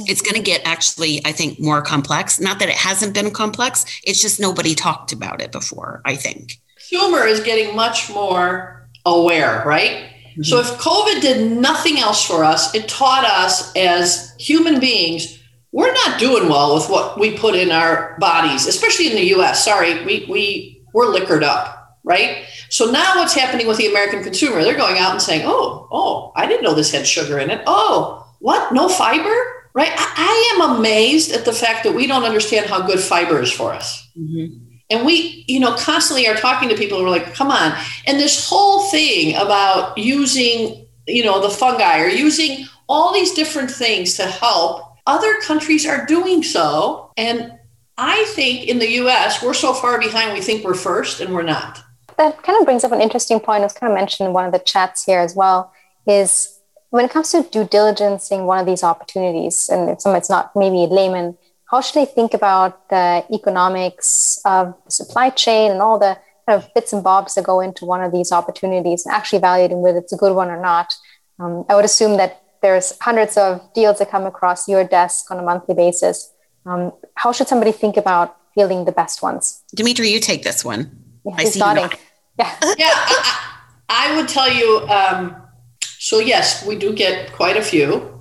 it's 0.00 0.20
going 0.20 0.36
to 0.36 0.42
get 0.42 0.60
actually, 0.66 1.24
I 1.24 1.32
think, 1.32 1.58
more 1.58 1.80
complex. 1.80 2.38
Not 2.38 2.58
that 2.58 2.68
it 2.68 2.76
hasn't 2.76 3.14
been 3.14 3.30
complex, 3.30 3.86
it's 4.04 4.20
just 4.20 4.38
nobody 4.38 4.74
talked 4.74 5.12
about 5.12 5.40
it 5.40 5.50
before, 5.50 6.02
I 6.04 6.14
think. 6.14 6.60
Consumer 6.76 7.24
is 7.24 7.40
getting 7.40 7.74
much 7.74 8.10
more 8.10 8.86
aware, 9.06 9.62
right? 9.64 10.10
Mm-hmm. 10.32 10.42
So 10.42 10.60
if 10.60 10.66
COVID 10.78 11.22
did 11.22 11.50
nothing 11.56 11.98
else 11.98 12.24
for 12.24 12.44
us, 12.44 12.74
it 12.74 12.86
taught 12.86 13.24
us 13.24 13.74
as 13.74 14.34
human 14.38 14.78
beings 14.78 15.39
we're 15.72 15.92
not 15.92 16.18
doing 16.18 16.48
well 16.48 16.74
with 16.74 16.88
what 16.88 17.18
we 17.18 17.36
put 17.36 17.54
in 17.54 17.70
our 17.70 18.16
bodies, 18.18 18.66
especially 18.66 19.08
in 19.08 19.14
the 19.14 19.34
US. 19.38 19.64
Sorry, 19.64 20.04
we, 20.04 20.26
we, 20.28 20.84
we're 20.92 21.06
liquored 21.06 21.44
up, 21.44 21.98
right? 22.02 22.44
So 22.70 22.90
now 22.90 23.16
what's 23.16 23.34
happening 23.34 23.66
with 23.66 23.78
the 23.78 23.86
American 23.86 24.22
consumer? 24.22 24.62
They're 24.62 24.76
going 24.76 24.98
out 24.98 25.12
and 25.12 25.22
saying, 25.22 25.42
oh, 25.44 25.88
oh, 25.92 26.32
I 26.34 26.46
didn't 26.46 26.64
know 26.64 26.74
this 26.74 26.92
had 26.92 27.06
sugar 27.06 27.38
in 27.38 27.50
it. 27.50 27.62
Oh, 27.66 28.26
what? 28.40 28.72
No 28.72 28.88
fiber? 28.88 29.34
Right? 29.72 29.92
I, 29.92 30.12
I 30.16 30.54
am 30.54 30.76
amazed 30.76 31.32
at 31.32 31.44
the 31.44 31.52
fact 31.52 31.84
that 31.84 31.94
we 31.94 32.06
don't 32.06 32.24
understand 32.24 32.66
how 32.66 32.84
good 32.84 32.98
fiber 32.98 33.40
is 33.40 33.52
for 33.52 33.72
us. 33.72 34.08
Mm-hmm. 34.18 34.66
And 34.90 35.06
we, 35.06 35.44
you 35.46 35.60
know, 35.60 35.76
constantly 35.76 36.26
are 36.26 36.34
talking 36.34 36.68
to 36.68 36.74
people 36.74 36.98
who 36.98 37.04
are 37.04 37.10
like, 37.10 37.32
come 37.34 37.52
on. 37.52 37.78
And 38.06 38.18
this 38.18 38.48
whole 38.48 38.90
thing 38.90 39.36
about 39.36 39.96
using, 39.96 40.88
you 41.06 41.22
know, 41.22 41.40
the 41.40 41.48
fungi 41.48 42.00
or 42.00 42.08
using 42.08 42.66
all 42.88 43.14
these 43.14 43.32
different 43.32 43.70
things 43.70 44.14
to 44.14 44.26
help 44.26 44.89
other 45.10 45.34
countries 45.40 45.84
are 45.86 46.06
doing 46.06 46.42
so. 46.42 47.12
And 47.16 47.58
I 47.98 48.24
think 48.36 48.68
in 48.68 48.78
the 48.78 48.90
US, 49.02 49.42
we're 49.42 49.60
so 49.66 49.74
far 49.74 49.98
behind, 49.98 50.32
we 50.32 50.40
think 50.40 50.64
we're 50.64 50.74
first 50.90 51.20
and 51.20 51.34
we're 51.34 51.50
not. 51.56 51.82
That 52.16 52.42
kind 52.42 52.58
of 52.58 52.64
brings 52.64 52.84
up 52.84 52.92
an 52.92 53.00
interesting 53.00 53.40
point. 53.40 53.62
It 53.62 53.64
was 53.70 53.72
kind 53.72 53.92
of 53.92 53.98
mentioned 53.98 54.28
in 54.28 54.32
one 54.32 54.46
of 54.46 54.52
the 54.52 54.58
chats 54.60 55.04
here 55.04 55.20
as 55.20 55.34
well. 55.34 55.72
Is 56.06 56.60
when 56.90 57.04
it 57.04 57.10
comes 57.10 57.30
to 57.32 57.42
due 57.42 57.64
diligencing 57.64 58.46
one 58.46 58.58
of 58.58 58.66
these 58.66 58.82
opportunities, 58.82 59.68
and 59.68 59.90
if 59.90 60.00
someone's 60.00 60.30
not 60.30 60.52
maybe 60.54 60.84
a 60.84 60.86
layman, 60.86 61.36
how 61.70 61.80
should 61.80 61.98
they 62.00 62.04
think 62.04 62.34
about 62.34 62.88
the 62.88 63.24
economics 63.32 64.40
of 64.44 64.74
the 64.84 64.90
supply 64.90 65.30
chain 65.30 65.70
and 65.70 65.80
all 65.80 65.98
the 65.98 66.18
kind 66.46 66.62
of 66.62 66.72
bits 66.74 66.92
and 66.92 67.02
bobs 67.04 67.34
that 67.34 67.44
go 67.44 67.60
into 67.60 67.84
one 67.84 68.02
of 68.02 68.12
these 68.12 68.32
opportunities 68.32 69.06
and 69.06 69.14
actually 69.14 69.38
evaluating 69.38 69.80
whether 69.80 69.98
it's 69.98 70.12
a 70.12 70.16
good 70.16 70.34
one 70.34 70.50
or 70.50 70.60
not? 70.60 70.94
Um, 71.38 71.64
I 71.68 71.74
would 71.74 71.84
assume 71.84 72.16
that 72.18 72.39
there's 72.62 72.96
hundreds 73.00 73.36
of 73.36 73.60
deals 73.74 73.98
that 73.98 74.10
come 74.10 74.26
across 74.26 74.68
your 74.68 74.84
desk 74.84 75.30
on 75.30 75.38
a 75.38 75.42
monthly 75.42 75.74
basis. 75.74 76.32
Um, 76.66 76.92
how 77.14 77.32
should 77.32 77.48
somebody 77.48 77.72
think 77.72 77.96
about 77.96 78.36
fielding 78.54 78.84
the 78.84 78.92
best 78.92 79.22
ones? 79.22 79.62
Dimitri, 79.74 80.10
you 80.10 80.20
take 80.20 80.42
this 80.42 80.64
one. 80.64 80.90
Yeah, 81.24 81.34
I 81.36 81.44
see 81.44 81.58
nodding. 81.58 81.90
Yeah, 82.38 82.56
yeah. 82.78 82.92
I, 82.92 83.46
I, 83.88 84.16
would 84.16 84.28
tell 84.28 84.50
you. 84.50 84.86
Um, 84.88 85.36
so 85.82 86.18
yes, 86.18 86.64
we 86.66 86.76
do 86.76 86.92
get 86.94 87.32
quite 87.32 87.56
a 87.56 87.62
few. 87.62 88.20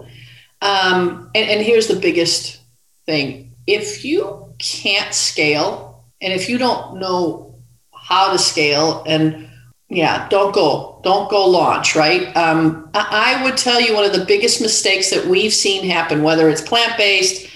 Um, 0.61 1.31
and, 1.35 1.49
and 1.49 1.61
here's 1.61 1.87
the 1.87 1.95
biggest 1.95 2.59
thing: 3.05 3.53
if 3.67 4.05
you 4.05 4.53
can't 4.59 5.13
scale, 5.13 6.05
and 6.21 6.33
if 6.33 6.49
you 6.49 6.57
don't 6.57 6.99
know 6.99 7.59
how 7.93 8.31
to 8.31 8.37
scale, 8.37 9.03
and 9.05 9.48
yeah, 9.89 10.27
don't 10.29 10.53
go, 10.53 10.99
don't 11.03 11.29
go 11.31 11.47
launch, 11.47 11.95
right? 11.95 12.35
Um, 12.37 12.91
I 12.93 13.41
would 13.43 13.57
tell 13.57 13.81
you 13.81 13.95
one 13.95 14.05
of 14.05 14.13
the 14.13 14.23
biggest 14.25 14.61
mistakes 14.61 15.09
that 15.09 15.25
we've 15.25 15.53
seen 15.53 15.89
happen, 15.89 16.21
whether 16.21 16.47
it's 16.47 16.61
plant 16.61 16.95
based, 16.95 17.49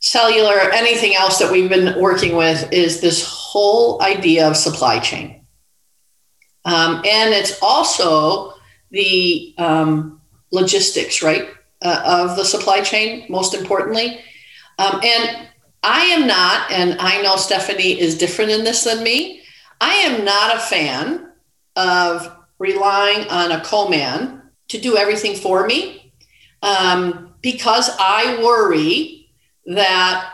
cellular, 0.00 0.70
anything 0.72 1.14
else 1.14 1.38
that 1.38 1.50
we've 1.50 1.70
been 1.70 1.98
working 1.98 2.36
with, 2.36 2.70
is 2.72 3.00
this 3.00 3.26
whole 3.26 4.02
idea 4.02 4.46
of 4.46 4.54
supply 4.54 4.98
chain. 4.98 5.46
Um, 6.66 6.96
and 6.96 7.32
it's 7.32 7.58
also 7.62 8.52
the 8.90 9.54
um, 9.56 10.20
logistics, 10.52 11.22
right, 11.22 11.48
uh, 11.80 12.02
of 12.04 12.36
the 12.36 12.44
supply 12.44 12.82
chain, 12.82 13.24
most 13.30 13.54
importantly. 13.54 14.20
Um, 14.78 15.00
and 15.02 15.48
I 15.82 16.02
am 16.04 16.26
not, 16.26 16.70
and 16.70 16.98
I 17.00 17.22
know 17.22 17.36
Stephanie 17.36 17.98
is 17.98 18.18
different 18.18 18.50
in 18.50 18.64
this 18.64 18.84
than 18.84 19.02
me. 19.02 19.40
I 19.80 19.94
am 19.94 20.22
not 20.26 20.54
a 20.54 20.60
fan 20.60 21.27
of 21.78 22.36
relying 22.58 23.26
on 23.28 23.52
a 23.52 23.64
co-man 23.64 24.42
to 24.68 24.78
do 24.78 24.96
everything 24.96 25.34
for 25.34 25.66
me 25.66 26.12
um, 26.62 27.32
because 27.40 27.90
I 27.98 28.42
worry 28.42 29.30
that 29.66 30.32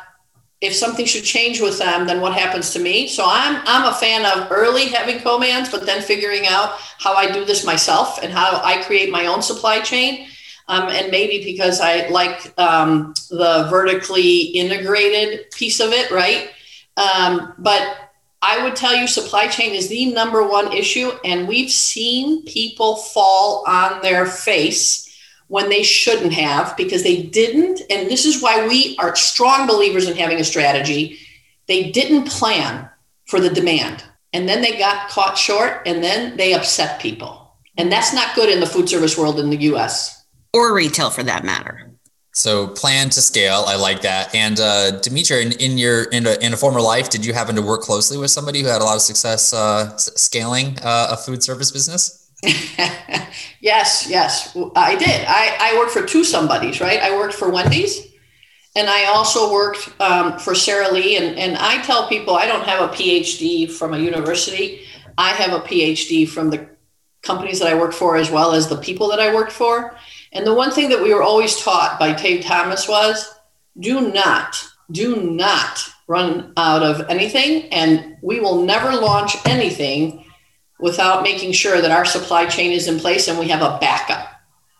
if 0.60 0.74
something 0.74 1.04
should 1.04 1.24
change 1.24 1.60
with 1.60 1.78
them, 1.78 2.06
then 2.06 2.22
what 2.22 2.32
happens 2.32 2.72
to 2.72 2.78
me? 2.78 3.06
So 3.06 3.24
I'm 3.26 3.62
I'm 3.66 3.86
a 3.86 3.94
fan 3.94 4.24
of 4.24 4.50
early 4.50 4.86
having 4.86 5.20
co-mans, 5.20 5.68
but 5.68 5.84
then 5.84 6.00
figuring 6.00 6.46
out 6.46 6.76
how 6.98 7.12
I 7.14 7.30
do 7.30 7.44
this 7.44 7.66
myself 7.66 8.22
and 8.22 8.32
how 8.32 8.62
I 8.64 8.82
create 8.82 9.10
my 9.10 9.26
own 9.26 9.42
supply 9.42 9.80
chain. 9.80 10.28
Um, 10.66 10.88
and 10.88 11.10
maybe 11.10 11.44
because 11.44 11.80
I 11.82 12.08
like 12.08 12.58
um, 12.58 13.12
the 13.28 13.66
vertically 13.68 14.40
integrated 14.40 15.50
piece 15.50 15.78
of 15.80 15.92
it, 15.92 16.10
right? 16.10 16.48
Um, 16.96 17.52
but 17.58 18.03
I 18.46 18.62
would 18.62 18.76
tell 18.76 18.94
you 18.94 19.06
supply 19.06 19.48
chain 19.48 19.74
is 19.74 19.88
the 19.88 20.12
number 20.12 20.46
one 20.46 20.70
issue, 20.70 21.12
and 21.24 21.48
we've 21.48 21.70
seen 21.70 22.44
people 22.44 22.96
fall 22.96 23.64
on 23.66 24.02
their 24.02 24.26
face 24.26 25.08
when 25.48 25.70
they 25.70 25.82
shouldn't 25.82 26.34
have 26.34 26.76
because 26.76 27.02
they 27.02 27.22
didn't. 27.22 27.80
And 27.88 28.10
this 28.10 28.26
is 28.26 28.42
why 28.42 28.68
we 28.68 28.98
are 28.98 29.16
strong 29.16 29.66
believers 29.66 30.06
in 30.06 30.14
having 30.14 30.40
a 30.40 30.44
strategy. 30.44 31.18
They 31.68 31.90
didn't 31.90 32.28
plan 32.28 32.90
for 33.24 33.40
the 33.40 33.48
demand, 33.48 34.04
and 34.34 34.46
then 34.46 34.60
they 34.60 34.76
got 34.76 35.08
caught 35.08 35.38
short, 35.38 35.80
and 35.86 36.04
then 36.04 36.36
they 36.36 36.52
upset 36.52 37.00
people. 37.00 37.50
And 37.78 37.90
that's 37.90 38.12
not 38.12 38.34
good 38.34 38.50
in 38.50 38.60
the 38.60 38.66
food 38.66 38.90
service 38.90 39.16
world 39.16 39.40
in 39.40 39.48
the 39.48 39.72
US. 39.72 40.22
Or 40.52 40.74
retail 40.74 41.08
for 41.08 41.22
that 41.22 41.44
matter. 41.44 41.93
So 42.34 42.68
plan 42.68 43.10
to 43.10 43.22
scale. 43.22 43.64
I 43.66 43.76
like 43.76 44.02
that. 44.02 44.34
And 44.34 44.58
uh, 44.58 44.98
Dimitri, 45.00 45.42
in, 45.42 45.52
in 45.52 45.78
your 45.78 46.04
in 46.04 46.26
a, 46.26 46.34
in 46.44 46.52
a 46.52 46.56
former 46.56 46.80
life, 46.80 47.08
did 47.08 47.24
you 47.24 47.32
happen 47.32 47.54
to 47.54 47.62
work 47.62 47.82
closely 47.82 48.18
with 48.18 48.30
somebody 48.30 48.60
who 48.60 48.66
had 48.66 48.80
a 48.80 48.84
lot 48.84 48.96
of 48.96 49.02
success 49.02 49.54
uh, 49.54 49.96
scaling 49.96 50.78
uh, 50.82 51.08
a 51.12 51.16
food 51.16 51.42
service 51.42 51.70
business? 51.70 52.30
yes, 53.60 54.06
yes, 54.10 54.56
I 54.76 54.96
did. 54.96 55.24
I, 55.26 55.56
I 55.60 55.78
worked 55.78 55.92
for 55.92 56.04
two 56.04 56.24
somebodies, 56.24 56.80
right? 56.80 57.00
I 57.00 57.16
worked 57.16 57.34
for 57.34 57.48
Wendy's 57.50 58.14
and 58.76 58.88
I 58.88 59.04
also 59.04 59.52
worked 59.52 59.88
um, 60.00 60.38
for 60.38 60.54
Sara 60.54 60.92
Lee. 60.92 61.16
And, 61.16 61.38
and 61.38 61.56
I 61.56 61.80
tell 61.82 62.08
people 62.08 62.34
I 62.34 62.46
don't 62.46 62.64
have 62.64 62.80
a 62.82 62.92
PhD 62.92 63.70
from 63.70 63.94
a 63.94 63.98
university, 63.98 64.82
I 65.16 65.30
have 65.30 65.52
a 65.52 65.64
PhD 65.64 66.28
from 66.28 66.50
the 66.50 66.68
companies 67.22 67.60
that 67.60 67.68
I 67.68 67.74
work 67.74 67.92
for 67.92 68.16
as 68.16 68.30
well 68.30 68.52
as 68.52 68.68
the 68.68 68.76
people 68.76 69.08
that 69.08 69.20
I 69.20 69.32
worked 69.32 69.52
for. 69.52 69.96
And 70.34 70.46
the 70.46 70.54
one 70.54 70.72
thing 70.72 70.88
that 70.90 71.02
we 71.02 71.14
were 71.14 71.22
always 71.22 71.60
taught 71.60 71.98
by 71.98 72.12
Dave 72.12 72.44
Thomas 72.44 72.88
was 72.88 73.32
do 73.78 74.12
not, 74.12 74.56
do 74.90 75.22
not 75.22 75.78
run 76.06 76.52
out 76.56 76.82
of 76.82 77.08
anything. 77.08 77.72
And 77.72 78.16
we 78.20 78.40
will 78.40 78.64
never 78.64 78.92
launch 78.92 79.36
anything 79.46 80.24
without 80.80 81.22
making 81.22 81.52
sure 81.52 81.80
that 81.80 81.92
our 81.92 82.04
supply 82.04 82.46
chain 82.46 82.72
is 82.72 82.88
in 82.88 82.98
place 82.98 83.28
and 83.28 83.38
we 83.38 83.48
have 83.48 83.62
a 83.62 83.78
backup. 83.80 84.28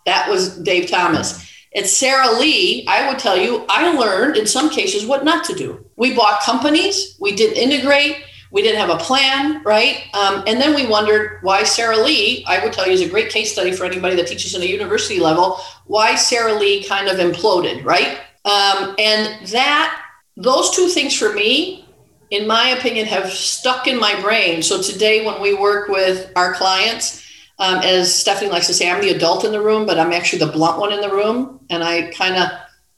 That 0.05 0.29
was 0.29 0.57
Dave 0.57 0.89
Thomas. 0.89 1.41
At 1.75 1.87
Sara 1.87 2.37
Lee, 2.37 2.85
I 2.87 3.09
would 3.09 3.19
tell 3.19 3.37
you, 3.37 3.65
I 3.67 3.91
learned 3.97 4.37
in 4.37 4.45
some 4.45 4.69
cases 4.69 5.05
what 5.05 5.25
not 5.25 5.43
to 5.45 5.55
do. 5.55 5.85
We 5.95 6.13
bought 6.13 6.41
companies, 6.41 7.17
we 7.19 7.35
didn't 7.35 7.57
integrate, 7.57 8.17
we 8.55 8.61
didn't 8.61 8.79
have 8.79 8.89
a 8.89 9.03
plan, 9.03 9.61
right? 9.63 10.07
Um, 10.13 10.41
and 10.47 10.61
then 10.61 10.73
we 10.73 10.87
wondered 10.87 11.39
why 11.41 11.63
Sara 11.63 11.97
Lee, 11.97 12.45
I 12.47 12.63
would 12.63 12.71
tell 12.71 12.87
you, 12.87 12.93
is 12.93 13.01
a 13.01 13.09
great 13.09 13.29
case 13.29 13.51
study 13.51 13.73
for 13.73 13.83
anybody 13.83 14.15
that 14.15 14.27
teaches 14.27 14.55
in 14.55 14.61
a 14.61 14.65
university 14.65 15.19
level, 15.19 15.59
why 15.87 16.15
Sara 16.15 16.53
Lee 16.53 16.81
kind 16.85 17.09
of 17.09 17.17
imploded, 17.17 17.83
right? 17.83 18.17
Um, 18.45 18.95
and 18.97 19.45
that, 19.47 20.01
those 20.37 20.73
two 20.73 20.87
things 20.87 21.13
for 21.13 21.33
me, 21.33 21.85
in 22.31 22.47
my 22.47 22.69
opinion, 22.69 23.05
have 23.07 23.29
stuck 23.29 23.87
in 23.87 23.99
my 23.99 24.19
brain. 24.21 24.63
So 24.63 24.81
today, 24.81 25.25
when 25.25 25.41
we 25.41 25.53
work 25.53 25.89
with 25.89 26.31
our 26.37 26.53
clients, 26.53 27.29
um, 27.59 27.79
as 27.83 28.15
Stephanie 28.15 28.51
likes 28.51 28.67
to 28.67 28.73
say, 28.73 28.89
I'm 28.89 29.01
the 29.01 29.09
adult 29.09 29.43
in 29.43 29.51
the 29.51 29.61
room, 29.61 29.85
but 29.85 29.99
I'm 29.99 30.13
actually 30.13 30.39
the 30.39 30.51
blunt 30.51 30.79
one 30.79 30.93
in 30.93 31.01
the 31.01 31.11
room. 31.11 31.59
And 31.69 31.83
I 31.83 32.09
kind 32.11 32.37
of 32.37 32.49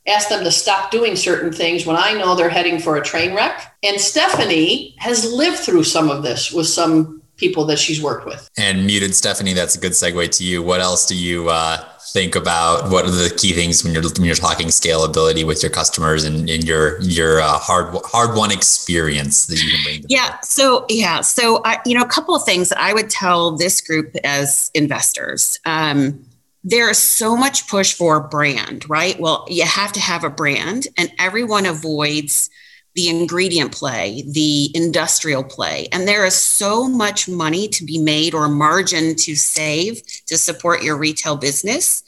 ask 0.08 0.30
them 0.30 0.44
to 0.44 0.52
stop 0.52 0.92
doing 0.92 1.16
certain 1.16 1.52
things 1.52 1.86
when 1.86 1.98
I 1.98 2.14
know 2.14 2.36
they're 2.36 2.50
heading 2.50 2.80
for 2.80 2.98
a 2.98 3.04
train 3.04 3.36
wreck. 3.36 3.76
And 3.84 4.00
Stephanie 4.00 4.96
has 4.98 5.32
lived 5.32 5.58
through 5.58 5.84
some 5.84 6.10
of 6.10 6.24
this 6.24 6.52
with 6.52 6.68
some 6.68 7.22
people 7.38 7.66
that 7.66 7.78
she's 7.78 8.02
worked 8.02 8.26
with. 8.26 8.50
And 8.58 8.86
muted 8.86 9.16
Stephanie, 9.16 9.54
that's 9.54 9.76
a 9.76 9.80
good 9.80 9.92
segue 9.92 10.36
to 10.38 10.44
you. 10.44 10.64
What 10.64 10.82
else 10.82 11.06
do 11.06 11.16
you 11.16 11.50
uh, 11.50 11.78
think 12.12 12.36
about? 12.36 12.90
What 12.90 13.06
are 13.06 13.12
the 13.12 13.34
key 13.38 13.54
things 13.54 13.84
when 13.84 13.94
you're 13.94 14.04
when 14.04 14.26
you're 14.26 14.36
talking 14.36 14.68
scalability 14.68 15.46
with 15.46 15.62
your 15.62 15.72
customers 15.72 16.24
and 16.24 16.50
in 16.50 16.62
your 16.66 17.00
your 17.02 17.40
uh, 17.40 17.60
hard 17.60 17.96
hard 18.06 18.36
won 18.36 18.52
experience 18.52 19.46
that 19.46 19.62
you 19.62 19.72
can 19.72 19.84
bring? 19.84 20.06
yeah. 20.08 20.40
So 20.42 20.86
yeah. 20.90 21.22
So 21.22 21.62
I, 21.64 21.80
you 21.86 21.96
know, 21.96 22.04
a 22.04 22.08
couple 22.08 22.36
of 22.36 22.44
things 22.44 22.70
that 22.70 22.80
I 22.80 22.94
would 22.94 23.10
tell 23.10 23.52
this 23.52 23.82
group 23.82 24.16
as 24.24 24.72
investors. 24.74 25.60
Um, 25.66 26.27
there 26.68 26.90
is 26.90 26.98
so 26.98 27.38
much 27.38 27.66
push 27.70 27.94
for 27.94 28.20
brand, 28.20 28.90
right? 28.90 29.18
Well, 29.18 29.46
you 29.50 29.64
have 29.64 29.94
to 29.94 30.02
have 30.02 30.26
a 30.26 30.30
brand, 30.30 30.88
and 30.98 31.10
everyone 31.18 31.66
avoids 31.66 32.50
the 32.94 33.08
ingredient 33.08 33.72
play, 33.72 34.24
the 34.28 34.76
industrial 34.76 35.46
play. 35.46 35.88
And 35.94 36.06
there 36.06 36.26
is 36.26 36.36
so 36.36 36.90
much 36.90 37.30
money 37.30 37.70
to 37.70 37.86
be 37.86 37.98
made 37.98 38.34
or 38.34 38.50
margin 38.50 39.16
to 39.16 39.36
save 39.36 40.02
to 40.26 40.38
support 40.38 40.84
your 40.84 40.98
retail 40.98 41.38
business. 41.38 42.04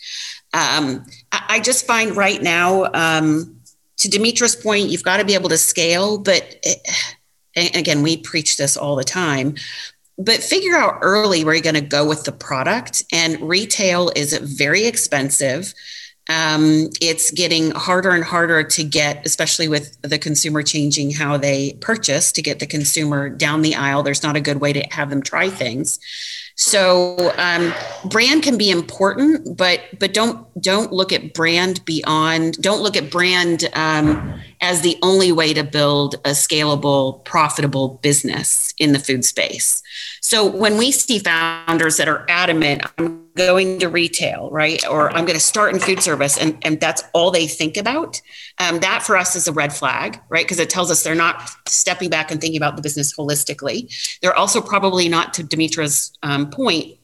Um, 0.53 1.05
I, 1.31 1.61
just 1.61 1.87
find 1.87 2.17
right 2.17 2.41
now, 2.41 2.91
um, 2.93 3.61
to 3.97 4.09
Dimitra's 4.09 4.57
point, 4.57 4.89
you've 4.89 5.03
got 5.03 5.17
to 5.17 5.25
be 5.25 5.35
able 5.35 5.49
to 5.49 5.57
scale, 5.57 6.17
but 6.17 6.59
it, 6.63 7.75
again, 7.77 8.03
we 8.03 8.17
preach 8.17 8.57
this 8.57 8.75
all 8.75 8.97
the 8.97 9.05
time 9.05 9.55
but 10.19 10.43
figure 10.43 10.75
out 10.75 10.99
early 11.01 11.43
where 11.45 11.55
you're 11.55 11.63
going 11.63 11.75
to 11.75 11.81
go 11.81 12.05
with 12.05 12.25
the 12.25 12.31
product. 12.33 13.03
And 13.11 13.39
retail 13.41 14.11
is 14.15 14.37
very 14.37 14.85
expensive. 14.85 15.73
Um, 16.29 16.89
it's 17.01 17.31
getting 17.31 17.71
harder 17.71 18.11
and 18.11 18.23
harder 18.23 18.63
to 18.63 18.83
get, 18.83 19.25
especially 19.25 19.67
with 19.67 19.99
the 20.03 20.19
consumer 20.19 20.61
changing 20.61 21.11
how 21.11 21.37
they 21.37 21.73
purchase, 21.81 22.33
to 22.33 22.41
get 22.41 22.59
the 22.59 22.67
consumer 22.67 23.29
down 23.29 23.61
the 23.61 23.75
aisle. 23.75 24.03
There's 24.03 24.21
not 24.21 24.35
a 24.35 24.41
good 24.41 24.61
way 24.61 24.73
to 24.73 24.81
have 24.91 25.09
them 25.09 25.23
try 25.23 25.49
things. 25.49 25.99
So 26.61 27.33
um, 27.37 27.73
brand 28.03 28.43
can 28.43 28.57
be 28.57 28.69
important, 28.69 29.55
but 29.55 29.79
but 29.97 30.13
don't 30.13 30.45
don't 30.61 30.91
look 30.91 31.13
at 31.13 31.33
brand 31.33 31.85
beyond. 31.85 32.55
Don't 32.61 32.81
look 32.81 32.97
at 32.97 33.09
brand 33.09 33.69
um, 33.75 34.41
as 34.59 34.81
the 34.81 34.97
only 35.01 35.31
way 35.31 35.53
to 35.53 35.63
build 35.63 36.15
a 36.25 36.31
scalable, 36.31 37.23
profitable 37.23 37.99
business 38.01 38.73
in 38.77 38.91
the 38.91 38.99
food 38.99 39.23
space. 39.23 39.81
So 40.19 40.45
when 40.45 40.77
we 40.77 40.91
see 40.91 41.19
founders 41.19 41.95
that 41.95 42.09
are 42.09 42.25
adamant, 42.27 42.83
I'm 42.97 43.28
going 43.35 43.79
to 43.79 43.89
retail, 43.89 44.49
right, 44.51 44.85
or 44.87 45.09
I'm 45.11 45.25
going 45.25 45.37
to 45.37 45.43
start 45.43 45.73
in 45.73 45.79
food 45.79 46.01
service, 46.01 46.37
and 46.37 46.57
and 46.63 46.79
that's 46.79 47.03
all 47.13 47.31
they 47.31 47.47
think 47.47 47.77
about, 47.77 48.21
um, 48.59 48.79
that 48.79 49.03
for 49.03 49.17
us 49.17 49.35
is 49.35 49.47
a 49.47 49.53
red 49.53 49.73
flag, 49.73 50.19
right? 50.29 50.45
Because 50.45 50.59
it 50.59 50.69
tells 50.69 50.91
us 50.91 51.03
they're 51.03 51.15
not 51.15 51.49
stepping 51.67 52.09
back 52.09 52.31
and 52.31 52.41
thinking 52.41 52.57
about 52.57 52.75
the 52.75 52.81
business 52.81 53.15
holistically. 53.15 53.93
They're 54.21 54.35
also 54.35 54.61
probably 54.61 55.09
not, 55.09 55.33
to 55.35 55.43
Dimitra's 55.43 56.11
um, 56.23 56.49
point, 56.49 56.99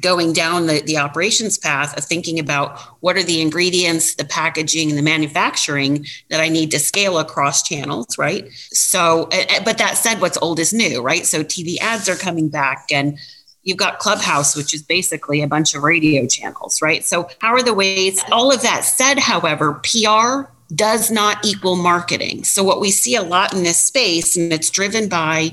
going 0.00 0.32
down 0.32 0.66
the, 0.66 0.80
the 0.82 0.96
operations 0.96 1.58
path 1.58 1.96
of 1.98 2.04
thinking 2.04 2.38
about 2.38 2.78
what 3.00 3.16
are 3.16 3.22
the 3.22 3.40
ingredients, 3.40 4.14
the 4.14 4.24
packaging, 4.24 4.88
and 4.88 4.98
the 4.98 5.02
manufacturing 5.02 6.06
that 6.30 6.40
I 6.40 6.48
need 6.48 6.70
to 6.70 6.78
scale 6.78 7.18
across 7.18 7.62
channels, 7.62 8.16
right? 8.16 8.48
So, 8.52 9.28
but 9.64 9.78
that 9.78 9.96
said, 9.96 10.20
what's 10.20 10.38
old 10.40 10.58
is 10.58 10.72
new, 10.72 11.02
right? 11.02 11.26
So 11.26 11.42
TV 11.42 11.76
ads 11.80 12.08
are 12.08 12.14
coming 12.14 12.48
back 12.48 12.86
and 12.92 13.18
you've 13.62 13.78
got 13.78 13.98
Clubhouse, 13.98 14.56
which 14.56 14.74
is 14.74 14.82
basically 14.82 15.42
a 15.42 15.48
bunch 15.48 15.74
of 15.74 15.82
radio 15.82 16.26
channels, 16.26 16.82
right? 16.82 17.04
So, 17.04 17.28
how 17.40 17.52
are 17.52 17.62
the 17.62 17.74
ways? 17.74 18.22
All 18.30 18.52
of 18.52 18.62
that 18.62 18.84
said, 18.84 19.18
however, 19.18 19.74
PR 19.84 20.50
does 20.74 21.10
not 21.10 21.44
equal 21.44 21.76
marketing. 21.76 22.44
So, 22.44 22.64
what 22.64 22.80
we 22.80 22.90
see 22.90 23.14
a 23.14 23.22
lot 23.22 23.52
in 23.52 23.62
this 23.62 23.78
space, 23.78 24.36
and 24.36 24.52
it's 24.52 24.70
driven 24.70 25.08
by, 25.08 25.52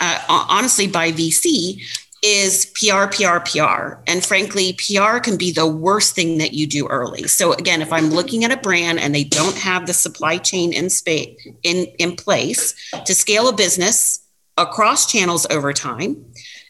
uh, 0.00 0.18
honestly, 0.28 0.86
by 0.86 1.12
VC, 1.12 1.82
is 2.22 2.66
PR, 2.74 3.06
PR, 3.06 3.38
PR. 3.38 3.98
And 4.06 4.24
frankly, 4.24 4.72
PR 4.74 5.18
can 5.18 5.36
be 5.36 5.52
the 5.52 5.66
worst 5.66 6.14
thing 6.14 6.38
that 6.38 6.54
you 6.54 6.66
do 6.66 6.88
early. 6.88 7.28
So, 7.28 7.52
again, 7.52 7.82
if 7.82 7.92
I'm 7.92 8.10
looking 8.10 8.44
at 8.44 8.50
a 8.50 8.56
brand 8.56 8.98
and 8.98 9.14
they 9.14 9.24
don't 9.24 9.56
have 9.56 9.86
the 9.86 9.92
supply 9.92 10.38
chain 10.38 10.72
in 10.72 10.90
space 10.90 11.38
in, 11.62 11.86
in 11.98 12.16
place 12.16 12.74
to 13.04 13.14
scale 13.14 13.48
a 13.48 13.52
business 13.52 14.20
across 14.56 15.10
channels 15.10 15.46
over 15.50 15.72
time. 15.72 16.24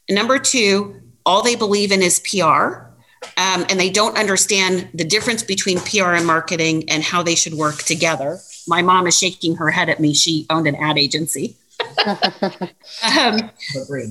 Number 0.08 0.38
two, 0.38 1.00
all 1.24 1.42
they 1.42 1.56
believe 1.56 1.92
in 1.92 2.02
is 2.02 2.20
PR 2.20 2.86
um, 3.36 3.66
and 3.68 3.78
they 3.78 3.90
don't 3.90 4.16
understand 4.18 4.88
the 4.94 5.04
difference 5.04 5.42
between 5.42 5.78
PR 5.80 6.12
and 6.12 6.26
marketing 6.26 6.88
and 6.88 7.02
how 7.02 7.22
they 7.22 7.34
should 7.34 7.54
work 7.54 7.78
together. 7.78 8.38
My 8.66 8.82
mom 8.82 9.06
is 9.06 9.18
shaking 9.18 9.56
her 9.56 9.70
head 9.70 9.88
at 9.88 10.00
me. 10.00 10.14
She 10.14 10.46
owned 10.50 10.66
an 10.66 10.76
ad 10.76 10.98
agency. 10.98 11.56
um, 12.06 13.50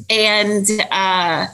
and 0.09 0.69
uh, 0.91 1.47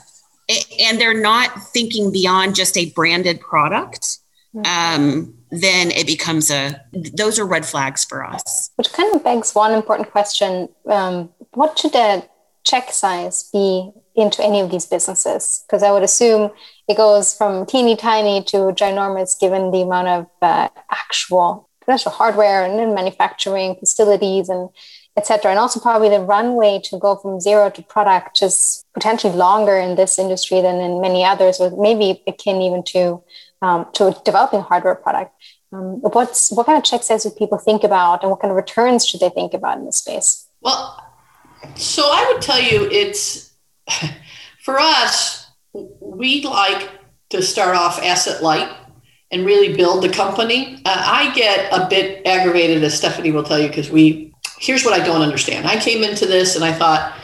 and 0.80 1.00
they're 1.00 1.20
not 1.20 1.64
thinking 1.68 2.12
beyond 2.12 2.56
just 2.56 2.78
a 2.78 2.90
branded 2.92 3.40
product. 3.40 4.18
Um, 4.66 5.34
then 5.50 5.92
it 5.92 6.06
becomes 6.06 6.52
a 6.52 6.82
those 7.14 7.40
are 7.40 7.46
red 7.46 7.66
flags 7.66 8.04
for 8.04 8.26
us. 8.26 8.70
Which 8.76 8.92
kind 8.92 9.16
of 9.16 9.24
begs 9.24 9.56
one 9.56 9.72
important 9.72 10.12
question: 10.12 10.68
um, 10.88 11.30
What 11.54 11.80
should 11.80 11.96
a 11.96 12.28
check 12.66 12.92
size 12.92 13.50
be 13.52 13.92
into 14.16 14.44
any 14.44 14.60
of 14.60 14.72
these 14.72 14.86
businesses? 14.86 15.64
Because 15.68 15.84
I 15.84 15.92
would 15.92 16.04
assume 16.04 16.52
it 16.88 16.98
goes 16.98 17.34
from 17.34 17.66
teeny 17.66 17.96
tiny 17.96 18.44
to 18.46 18.58
ginormous 18.74 19.40
given 19.40 19.72
the 19.72 19.82
amount 19.82 20.08
of 20.08 20.28
uh, 20.42 20.70
actual 20.90 21.70
potential 21.82 22.12
hardware 22.12 22.64
and 22.64 22.94
manufacturing 22.94 23.76
facilities 23.76 24.50
and 24.50 24.70
etc. 25.18 25.52
And 25.52 25.60
also 25.60 25.80
probably 25.80 26.10
the 26.10 26.22
runway 26.22 26.80
to 26.86 26.98
go 26.98 27.16
from 27.16 27.40
zero 27.40 27.70
to 27.70 27.82
product 27.82 28.42
is 28.42 28.86
potentially 28.94 29.34
longer 29.34 29.78
in 29.78 29.96
this 29.96 30.18
industry 30.18 30.62
than 30.62 30.80
in 30.80 31.02
many 31.02 31.24
others, 31.24 31.60
or 31.60 31.72
maybe 31.82 32.24
akin 32.28 32.62
even 32.62 32.84
to 32.84 33.22
um, 33.62 33.86
to 33.94 34.16
developing 34.26 34.62
hardware 34.62 34.96
product. 34.96 35.34
Um, 35.74 36.02
what's 36.02 36.52
what 36.52 36.66
kind 36.66 36.78
of 36.78 36.84
check 36.84 37.04
size 37.04 37.24
do 37.24 37.30
people 37.30 37.58
think 37.58 37.84
about, 37.84 38.24
and 38.24 38.30
what 38.30 38.40
kind 38.40 38.52
of 38.52 38.56
returns 38.56 39.06
should 39.06 39.20
they 39.20 39.30
think 39.30 39.54
about 39.54 39.78
in 39.78 39.86
this 39.86 39.98
space? 39.98 40.48
Well, 40.62 41.04
so 41.76 42.04
I 42.04 42.32
would 42.32 42.42
tell 42.42 42.60
you 42.60 42.90
it's 42.90 43.51
for 44.64 44.80
us, 44.80 45.48
we 45.74 46.44
like 46.44 46.90
to 47.30 47.42
start 47.42 47.76
off 47.76 48.02
asset 48.02 48.44
light 48.44 48.70
and 49.32 49.46
really 49.46 49.76
build 49.76 50.04
the 50.04 50.10
company. 50.10 50.82
Uh, 50.86 51.04
I 51.06 51.34
get 51.34 51.72
a 51.72 51.88
bit 51.88 52.26
aggravated, 52.26 52.84
as 52.84 52.98
Stephanie 52.98 53.32
will 53.32 53.44
tell 53.44 53.60
you, 53.60 53.70
because 53.70 53.90
we, 53.90 54.34
here's 54.60 54.84
what 54.84 55.00
I 55.00 55.04
don't 55.04 55.22
understand. 55.22 55.66
I 55.66 55.80
came 55.80 56.04
into 56.04 56.26
this 56.26 56.56
and 56.56 56.66
I 56.66 56.74
thought, 56.74 57.18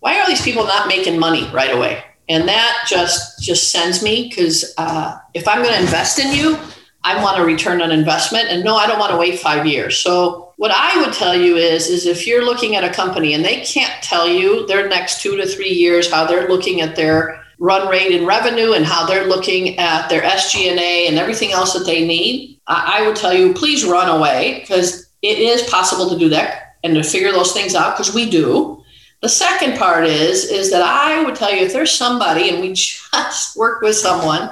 why 0.00 0.18
are 0.18 0.26
these 0.26 0.40
people 0.40 0.64
not 0.64 0.88
making 0.88 1.18
money 1.18 1.48
right 1.52 1.74
away? 1.74 2.02
And 2.28 2.48
that 2.48 2.84
just 2.88 3.42
just 3.42 3.72
sends 3.72 4.02
me 4.02 4.28
because 4.28 4.72
uh, 4.78 5.18
if 5.34 5.48
I'm 5.48 5.62
going 5.62 5.74
to 5.74 5.80
invest 5.80 6.18
in 6.20 6.32
you, 6.32 6.56
I 7.02 7.22
want 7.22 7.40
a 7.40 7.44
return 7.44 7.82
on 7.82 7.90
investment. 7.90 8.48
And 8.48 8.64
no, 8.64 8.76
I 8.76 8.86
don't 8.86 8.98
want 8.98 9.10
to 9.10 9.18
wait 9.18 9.40
five 9.40 9.66
years. 9.66 9.98
So 9.98 10.49
what 10.60 10.72
I 10.74 11.00
would 11.00 11.14
tell 11.14 11.34
you 11.34 11.56
is, 11.56 11.88
is 11.88 12.04
if 12.04 12.26
you're 12.26 12.44
looking 12.44 12.76
at 12.76 12.84
a 12.84 12.92
company 12.92 13.32
and 13.32 13.42
they 13.42 13.62
can't 13.62 14.02
tell 14.02 14.28
you 14.28 14.66
their 14.66 14.90
next 14.90 15.22
two 15.22 15.34
to 15.38 15.46
three 15.46 15.70
years 15.70 16.12
how 16.12 16.26
they're 16.26 16.50
looking 16.50 16.82
at 16.82 16.96
their 16.96 17.42
run 17.58 17.88
rate 17.88 18.12
and 18.12 18.26
revenue 18.26 18.74
and 18.74 18.84
how 18.84 19.06
they're 19.06 19.24
looking 19.24 19.78
at 19.78 20.10
their 20.10 20.20
SG&A 20.20 21.06
and 21.08 21.18
everything 21.18 21.50
else 21.52 21.72
that 21.72 21.86
they 21.86 22.06
need, 22.06 22.60
I, 22.66 23.06
would 23.06 23.16
tell 23.16 23.32
you, 23.32 23.54
please 23.54 23.86
run 23.86 24.14
away 24.14 24.60
because 24.60 25.10
it 25.22 25.38
is 25.38 25.62
possible 25.62 26.10
to 26.10 26.18
do 26.18 26.28
that 26.28 26.76
and 26.84 26.94
to 26.94 27.02
figure 27.02 27.32
those 27.32 27.52
things 27.52 27.74
out 27.74 27.96
because 27.96 28.14
we 28.14 28.28
do. 28.28 28.84
The 29.22 29.30
second 29.30 29.78
part 29.78 30.04
is 30.04 30.44
is 30.44 30.70
that 30.72 30.82
I 30.82 31.24
would 31.24 31.36
tell 31.36 31.50
you 31.50 31.64
if 31.64 31.72
there's 31.72 31.90
somebody 31.90 32.50
and 32.50 32.60
we 32.60 32.74
just 32.74 33.56
work 33.56 33.80
with 33.80 33.96
someone 33.96 34.50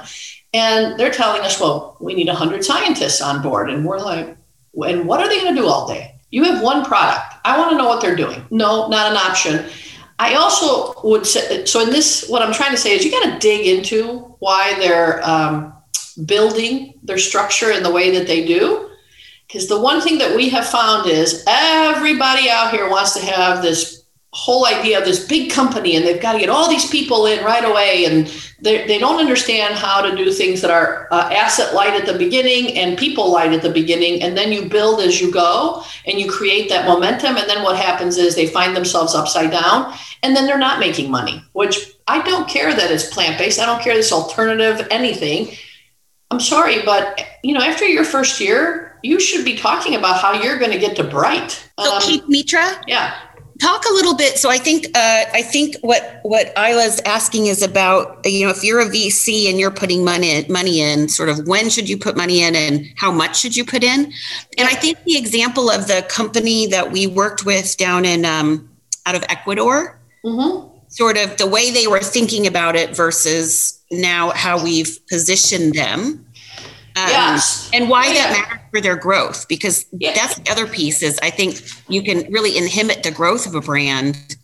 and 0.55 0.99
they're 0.99 1.11
telling 1.11 1.43
us, 1.43 1.61
well, 1.61 1.97
we 1.99 2.15
need 2.15 2.27
100 2.29 2.65
scientists 2.65 3.21
on 3.21 3.43
board, 3.43 3.69
and 3.69 3.85
we're 3.85 3.99
like, 3.99 4.35
and 4.75 5.07
what 5.07 5.19
are 5.19 5.29
they 5.29 5.41
going 5.41 5.55
to 5.55 5.61
do 5.61 5.67
all 5.67 5.87
day? 5.87 6.15
You 6.31 6.43
have 6.43 6.61
one 6.61 6.85
product. 6.85 7.33
I 7.43 7.57
want 7.57 7.71
to 7.71 7.77
know 7.77 7.87
what 7.87 8.01
they're 8.01 8.15
doing. 8.15 8.45
No, 8.51 8.87
not 8.87 9.11
an 9.11 9.17
option. 9.17 9.65
I 10.19 10.35
also 10.35 10.93
would 11.03 11.25
say 11.25 11.65
so. 11.65 11.81
In 11.81 11.89
this, 11.89 12.27
what 12.27 12.41
I'm 12.41 12.53
trying 12.53 12.71
to 12.71 12.77
say 12.77 12.91
is 12.91 13.05
you 13.05 13.11
got 13.11 13.33
to 13.33 13.39
dig 13.39 13.65
into 13.65 14.35
why 14.39 14.77
they're 14.77 15.25
um, 15.27 15.73
building 16.25 16.99
their 17.03 17.17
structure 17.17 17.71
in 17.71 17.83
the 17.83 17.91
way 17.91 18.11
that 18.11 18.27
they 18.27 18.45
do. 18.45 18.89
Because 19.47 19.67
the 19.67 19.79
one 19.79 20.01
thing 20.01 20.19
that 20.19 20.35
we 20.35 20.49
have 20.49 20.67
found 20.67 21.09
is 21.09 21.43
everybody 21.47 22.49
out 22.49 22.71
here 22.71 22.89
wants 22.89 23.13
to 23.13 23.25
have 23.25 23.63
this 23.63 23.98
whole 24.31 24.67
idea 24.67 24.99
of 24.99 25.05
this 25.05 25.27
big 25.27 25.51
company 25.51 25.95
and 25.95 26.05
they've 26.05 26.21
got 26.21 26.33
to 26.33 26.39
get 26.39 26.49
all 26.49 26.69
these 26.69 26.87
people 26.87 27.25
in 27.25 27.43
right 27.43 27.65
away 27.65 28.05
and 28.05 28.27
they, 28.61 28.85
they 28.85 28.99
don't 28.99 29.19
understand 29.19 29.73
how 29.73 30.01
to 30.01 30.15
do 30.15 30.31
things 30.31 30.61
that 30.61 30.69
are 30.69 31.07
uh, 31.09 31.31
asset 31.33 31.73
light 31.73 31.99
at 31.99 32.05
the 32.05 32.15
beginning 32.15 32.77
and 32.77 32.95
people 32.95 33.31
light 33.31 33.51
at 33.53 33.63
the 33.63 33.71
beginning 33.71 34.21
and 34.21 34.37
then 34.37 34.51
you 34.51 34.69
build 34.69 34.99
as 35.01 35.19
you 35.19 35.31
go 35.31 35.83
and 36.05 36.19
you 36.19 36.29
create 36.29 36.69
that 36.69 36.85
momentum 36.85 37.37
and 37.37 37.49
then 37.49 37.63
what 37.63 37.75
happens 37.75 38.17
is 38.17 38.35
they 38.35 38.45
find 38.45 38.75
themselves 38.75 39.15
upside 39.15 39.49
down 39.49 39.95
and 40.21 40.35
then 40.35 40.45
they're 40.45 40.59
not 40.59 40.79
making 40.79 41.09
money 41.09 41.43
which 41.53 41.93
i 42.07 42.21
don't 42.21 42.47
care 42.47 42.75
that 42.75 42.91
it's 42.91 43.11
plant-based. 43.11 43.59
I 43.59 43.65
don't 43.65 43.81
care 43.81 43.95
this 43.95 44.11
alternative 44.11 44.87
anything. 44.91 45.55
I'm 46.29 46.39
sorry 46.39 46.83
but 46.83 47.25
you 47.43 47.55
know 47.55 47.61
after 47.61 47.85
your 47.85 48.05
first 48.05 48.39
year 48.39 48.85
you 49.01 49.19
should 49.19 49.43
be 49.43 49.55
talking 49.55 49.95
about 49.95 50.21
how 50.21 50.33
you're 50.33 50.59
going 50.59 50.71
to 50.71 50.77
get 50.77 50.97
to 50.97 51.03
bright. 51.05 51.51
So 51.79 51.95
um, 51.95 52.01
Kate 52.01 52.27
Mitra? 52.29 52.83
Yeah 52.85 53.17
talk 53.59 53.83
a 53.89 53.93
little 53.93 54.15
bit 54.15 54.37
so 54.37 54.49
i 54.49 54.57
think 54.57 54.85
uh, 54.95 55.25
i 55.33 55.41
think 55.41 55.75
what 55.81 56.19
what 56.23 56.51
isla's 56.57 56.99
asking 57.05 57.47
is 57.47 57.61
about 57.61 58.19
you 58.25 58.45
know 58.45 58.51
if 58.51 58.63
you're 58.63 58.79
a 58.79 58.85
vc 58.85 59.49
and 59.49 59.59
you're 59.59 59.71
putting 59.71 60.03
money 60.03 60.45
money 60.49 60.79
in 60.79 61.09
sort 61.09 61.29
of 61.29 61.47
when 61.47 61.69
should 61.69 61.89
you 61.89 61.97
put 61.97 62.15
money 62.15 62.41
in 62.41 62.55
and 62.55 62.87
how 62.95 63.11
much 63.11 63.39
should 63.39 63.55
you 63.55 63.65
put 63.65 63.83
in 63.83 64.11
and 64.57 64.67
i 64.67 64.73
think 64.73 65.01
the 65.03 65.17
example 65.17 65.69
of 65.69 65.87
the 65.87 66.05
company 66.09 66.67
that 66.67 66.91
we 66.91 67.05
worked 67.05 67.45
with 67.45 67.75
down 67.77 68.05
in 68.05 68.25
um, 68.25 68.69
out 69.05 69.15
of 69.15 69.23
ecuador 69.29 69.99
mm-hmm. 70.23 70.67
sort 70.87 71.17
of 71.17 71.37
the 71.37 71.47
way 71.47 71.71
they 71.71 71.87
were 71.87 72.01
thinking 72.01 72.47
about 72.47 72.75
it 72.75 72.95
versus 72.95 73.79
now 73.91 74.29
how 74.31 74.63
we've 74.63 74.99
positioned 75.09 75.73
them 75.73 76.25
yes. 77.07 77.69
and 77.73 77.89
why 77.89 78.13
that 78.13 78.31
matters 78.31 78.59
for 78.71 78.81
their 78.81 78.95
growth 78.95 79.47
because 79.47 79.85
that's 79.99 80.35
the 80.39 80.51
other 80.51 80.67
piece 80.67 81.01
is 81.01 81.19
i 81.21 81.29
think 81.29 81.61
you 81.87 82.03
can 82.03 82.31
really 82.31 82.57
inhibit 82.57 83.03
the 83.03 83.11
growth 83.11 83.45
of 83.47 83.55
a 83.55 83.61
brand 83.61 84.35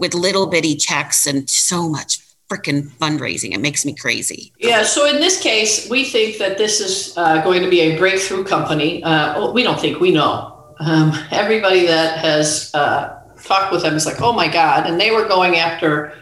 with 0.00 0.14
little 0.14 0.46
bitty 0.46 0.76
checks 0.76 1.26
and 1.26 1.48
so 1.48 1.88
much 1.88 2.20
freaking 2.48 2.88
fundraising. 2.92 3.52
It 3.52 3.60
makes 3.60 3.84
me 3.84 3.94
crazy. 3.94 4.52
Yeah 4.58 4.82
so 4.82 5.06
in 5.06 5.16
this 5.16 5.40
case 5.40 5.88
we 5.90 6.04
think 6.04 6.38
that 6.38 6.58
this 6.58 6.80
is 6.80 7.16
uh, 7.16 7.42
going 7.42 7.62
to 7.62 7.68
be 7.68 7.80
a 7.80 7.98
breakthrough 7.98 8.44
company. 8.44 9.02
Uh, 9.02 9.50
we 9.52 9.62
don't 9.62 9.78
think 9.78 10.00
we 10.00 10.10
know. 10.10 10.74
Um, 10.80 11.12
everybody 11.30 11.86
that 11.86 12.18
has 12.18 12.70
uh, 12.74 13.18
talked 13.42 13.72
with 13.72 13.82
them 13.82 13.94
is 13.94 14.06
like 14.06 14.20
oh 14.20 14.32
my 14.32 14.48
god 14.48 14.86
and 14.86 15.00
they 15.00 15.10
were 15.10 15.26
going 15.26 15.56
after 15.56 16.12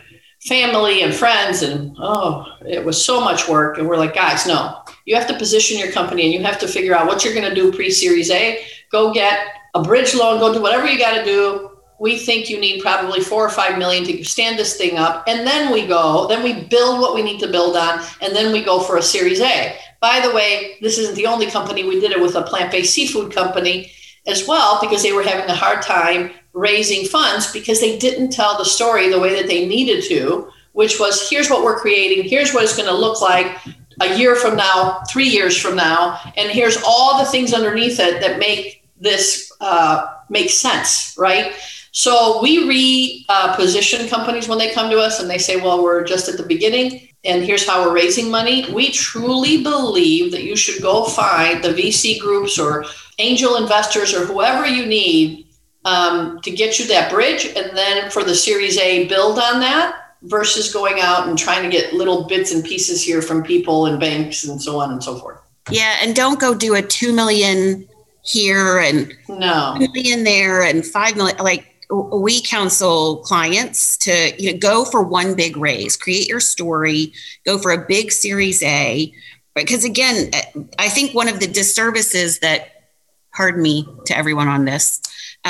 family 0.47 1.03
and 1.03 1.15
friends 1.15 1.63
and 1.63 1.97
oh 1.99 2.45
it 2.67 2.85
was 2.85 3.03
so 3.03 3.21
much 3.21 3.49
work 3.49 3.79
and 3.79 3.89
we're 3.89 3.97
like 3.97 4.15
guys 4.15 4.47
no 4.47 4.83
you 5.07 5.15
have 5.15 5.27
to 5.29 5.39
position 5.39 5.79
your 5.79 5.91
company 5.93 6.25
and 6.25 6.35
you 6.35 6.43
have 6.43 6.59
to 6.59 6.69
figure 6.69 6.95
out 6.95 7.07
what 7.07 7.25
you're 7.25 7.33
going 7.33 7.49
to 7.49 7.55
do 7.55 7.73
pre 7.73 7.91
series 7.91 8.31
A. 8.31 8.63
Go 8.91 9.15
get 9.15 9.39
a 9.75 9.83
bridge 9.83 10.15
loan, 10.15 10.41
go 10.41 10.53
do 10.53 10.61
whatever 10.61 10.87
you 10.87 10.99
got 10.99 11.17
to 11.17 11.25
do. 11.25 11.71
We 11.99 12.19
think 12.19 12.51
you 12.51 12.61
need 12.61 12.83
probably 12.83 13.21
four 13.21 13.47
or 13.47 13.49
five 13.49 13.79
million 13.79 14.05
to 14.05 14.25
stand 14.25 14.59
this 14.59 14.77
thing 14.77 14.99
up. 14.99 15.25
And 15.27 15.47
then 15.47 15.73
we 15.73 15.87
go, 15.87 16.27
then 16.27 16.43
we 16.43 16.65
build 16.65 17.01
what 17.01 17.15
we 17.15 17.23
need 17.23 17.41
to 17.41 17.47
build 17.47 17.75
on, 17.75 18.05
and 18.21 18.37
then 18.37 18.53
we 18.53 18.63
go 18.63 18.81
for 18.81 18.99
a 18.99 19.03
series 19.03 19.41
A. 19.41 19.79
By 20.01 20.21
the 20.21 20.35
way, 20.35 20.77
this 20.83 20.99
isn't 20.99 21.15
the 21.15 21.27
only 21.27 21.47
company. 21.47 21.85
We 21.85 22.01
did 22.01 22.11
it 22.11 22.21
with 22.21 22.35
a 22.35 22.43
plant 22.43 22.71
based 22.71 22.93
seafood 22.93 23.33
company 23.33 23.93
as 24.27 24.47
well 24.47 24.79
because 24.81 25.03
they 25.03 25.13
were 25.13 25.23
having 25.23 25.49
a 25.49 25.55
hard 25.55 25.83
time 25.83 26.33
raising 26.53 27.07
funds 27.07 27.51
because 27.53 27.81
they 27.81 27.99
didn't 27.99 28.31
tell 28.31 28.59
the 28.59 28.65
story 28.65 29.09
the 29.09 29.21
way 29.21 29.35
that 29.41 29.47
they 29.47 29.67
needed 29.67 30.05
to, 30.05 30.51
which 30.73 30.99
was 30.99 31.31
here's 31.31 31.49
what 31.49 31.63
we're 31.63 31.79
creating, 31.79 32.29
here's 32.29 32.53
what 32.53 32.65
it's 32.65 32.77
going 32.77 32.89
to 32.89 32.95
look 32.95 33.23
like 33.23 33.57
a 34.01 34.17
year 34.17 34.37
from 34.37 34.57
now, 34.57 35.03
three 35.11 35.29
years 35.29 35.57
from 35.57 35.77
now, 35.77 36.21
and 36.37 36.51
here's 36.51 36.77
all 36.87 37.19
the 37.19 37.31
things 37.31 37.53
underneath 37.53 37.99
it 38.01 38.21
that 38.21 38.39
make 38.39 38.87
this 39.01 39.53
uh, 39.61 40.07
make 40.29 40.51
sense, 40.51 41.15
right? 41.19 41.55
So 41.93 42.43
we 42.43 42.63
reposition 42.69 44.05
uh, 44.05 44.11
companies 44.11 44.49
when 44.49 44.59
they 44.59 44.71
come 44.73 44.91
to 44.91 44.99
us 44.99 45.21
and 45.21 45.31
they 45.31 45.39
say, 45.39 45.57
well, 45.57 45.83
we're 45.83 46.05
just 46.05 46.29
at 46.29 46.37
the 46.37 46.43
beginning 46.43 47.09
and 47.25 47.43
here's 47.43 47.67
how 47.67 47.83
we're 47.83 47.95
raising 47.95 48.31
money. 48.31 48.71
We 48.73 48.91
truly 48.91 49.63
believe 49.63 50.31
that 50.33 50.45
you 50.45 50.57
should 50.57 50.83
go 50.83 51.07
find 51.07 51.63
the 51.63 51.71
VC 51.71 52.21
groups 52.21 52.59
or 52.59 52.85
angel 53.19 53.57
investors 53.57 54.15
or 54.15 54.25
whoever 54.25 54.67
you 54.67 54.87
need 54.87 55.47
um, 55.85 56.41
to 56.43 56.51
get 56.51 56.79
you 56.79 56.87
that 56.89 57.11
bridge. 57.11 57.47
And 57.47 57.77
then 57.77 58.11
for 58.11 58.23
the 58.23 58.35
Series 58.35 58.79
A, 58.79 59.09
build 59.09 59.39
on 59.39 59.61
that 59.61 60.06
versus 60.23 60.73
going 60.73 61.01
out 61.01 61.29
and 61.29 61.39
trying 61.39 61.63
to 61.63 61.69
get 61.69 61.93
little 61.93 62.25
bits 62.25 62.53
and 62.53 62.65
pieces 62.65 63.03
here 63.03 63.23
from 63.23 63.43
people 63.43 63.87
and 63.87 64.01
banks 64.01 64.45
and 64.45 64.61
so 64.61 64.81
on 64.81 64.93
and 64.93 65.03
so 65.03 65.17
forth. 65.19 65.41
Yeah, 65.71 65.97
and 66.01 66.15
don't 66.15 66.41
go 66.41 66.55
do 66.55 66.75
a 66.75 66.83
2 66.83 67.13
million 67.13 67.89
here 68.23 68.79
and 68.79 69.13
no 69.29 69.77
2 69.79 69.89
million 69.93 70.25
there 70.25 70.63
and 70.63 70.85
5 70.85 71.17
million 71.17 71.37
like 71.39 71.73
we 72.13 72.43
counsel 72.43 73.19
clients 73.19 73.97
to 73.99 74.33
you 74.43 74.53
know 74.53 74.59
go 74.59 74.85
for 74.85 75.03
one 75.03 75.35
big 75.35 75.57
raise, 75.57 75.97
create 75.97 76.29
your 76.29 76.41
story, 76.41 77.13
go 77.45 77.59
for 77.59 77.71
a 77.71 77.87
big 77.87 78.11
series 78.11 78.63
A 78.63 79.13
because 79.57 79.85
again, 79.85 80.31
I 80.79 80.89
think 80.89 81.15
one 81.15 81.29
of 81.29 81.41
the 81.41 81.47
disservices 81.47 82.41
that 82.41 82.91
pardon 83.33 83.63
me 83.63 83.89
to 84.05 84.17
everyone 84.17 84.49
on 84.49 84.67
this 84.67 85.01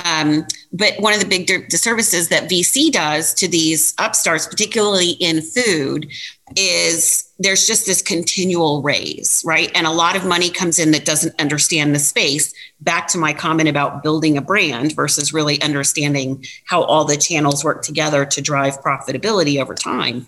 um, 0.05 0.47
but 0.73 0.95
one 0.99 1.15
of 1.15 1.21
the 1.21 1.27
big 1.27 1.47
disservices 1.69 2.29
that 2.29 2.51
VC 2.51 2.93
does 2.93 3.33
to 3.35 3.49
these 3.49 3.95
upstarts, 3.99 4.47
particularly 4.47 5.13
in 5.13 5.41
food, 5.41 6.11
is 6.55 7.33
there's 7.39 7.67
just 7.67 7.87
this 7.87 8.03
continual 8.03 8.83
raise, 8.83 9.43
right? 9.45 9.71
And 9.75 9.87
a 9.87 9.91
lot 9.91 10.15
of 10.15 10.27
money 10.27 10.51
comes 10.51 10.79
in 10.79 10.91
that 10.91 11.05
doesn't 11.07 11.39
understand 11.41 11.95
the 11.95 11.99
space. 11.99 12.53
Back 12.81 13.09
to 13.09 13.19
my 13.19 13.33
comment 13.33 13.69
about 13.69 14.03
building 14.03 14.37
a 14.37 14.43
brand 14.43 14.95
versus 14.95 15.33
really 15.33 15.61
understanding 15.63 16.45
how 16.67 16.83
all 16.83 17.05
the 17.05 17.17
channels 17.17 17.65
work 17.65 17.83
together 17.83 18.27
to 18.27 18.43
drive 18.43 18.81
profitability 18.83 19.61
over 19.61 19.75
time. 19.75 20.27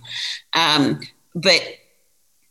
Um, 0.55 1.01
but 1.35 1.63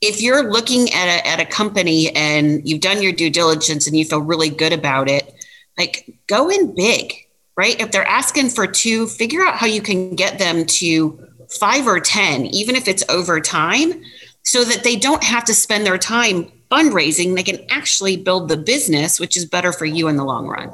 if 0.01 0.21
you're 0.21 0.51
looking 0.51 0.93
at 0.93 1.07
a, 1.07 1.27
at 1.27 1.39
a 1.39 1.45
company 1.45 2.15
and 2.15 2.67
you've 2.67 2.81
done 2.81 3.01
your 3.01 3.11
due 3.11 3.31
diligence 3.31 3.87
and 3.87 3.97
you 3.97 4.05
feel 4.05 4.21
really 4.21 4.49
good 4.49 4.71
about 4.71 5.09
it, 5.09 5.33
like 5.77 6.17
go 6.27 6.49
in 6.49 6.75
big, 6.75 7.13
right? 7.55 7.79
If 7.79 7.91
they're 7.91 8.07
asking 8.07 8.49
for 8.49 8.67
two, 8.67 9.07
figure 9.07 9.45
out 9.45 9.55
how 9.55 9.67
you 9.67 9.81
can 9.81 10.15
get 10.15 10.39
them 10.39 10.65
to 10.65 11.27
five 11.49 11.87
or 11.87 11.99
10, 11.99 12.47
even 12.47 12.75
if 12.75 12.87
it's 12.87 13.03
over 13.09 13.39
time, 13.39 14.01
so 14.43 14.63
that 14.63 14.83
they 14.83 14.95
don't 14.95 15.23
have 15.23 15.43
to 15.45 15.53
spend 15.53 15.85
their 15.85 15.97
time 15.97 16.51
fundraising. 16.71 17.35
They 17.35 17.43
can 17.43 17.59
actually 17.69 18.17
build 18.17 18.49
the 18.49 18.57
business, 18.57 19.19
which 19.19 19.37
is 19.37 19.45
better 19.45 19.71
for 19.71 19.85
you 19.85 20.07
in 20.07 20.15
the 20.15 20.23
long 20.23 20.47
run. 20.47 20.71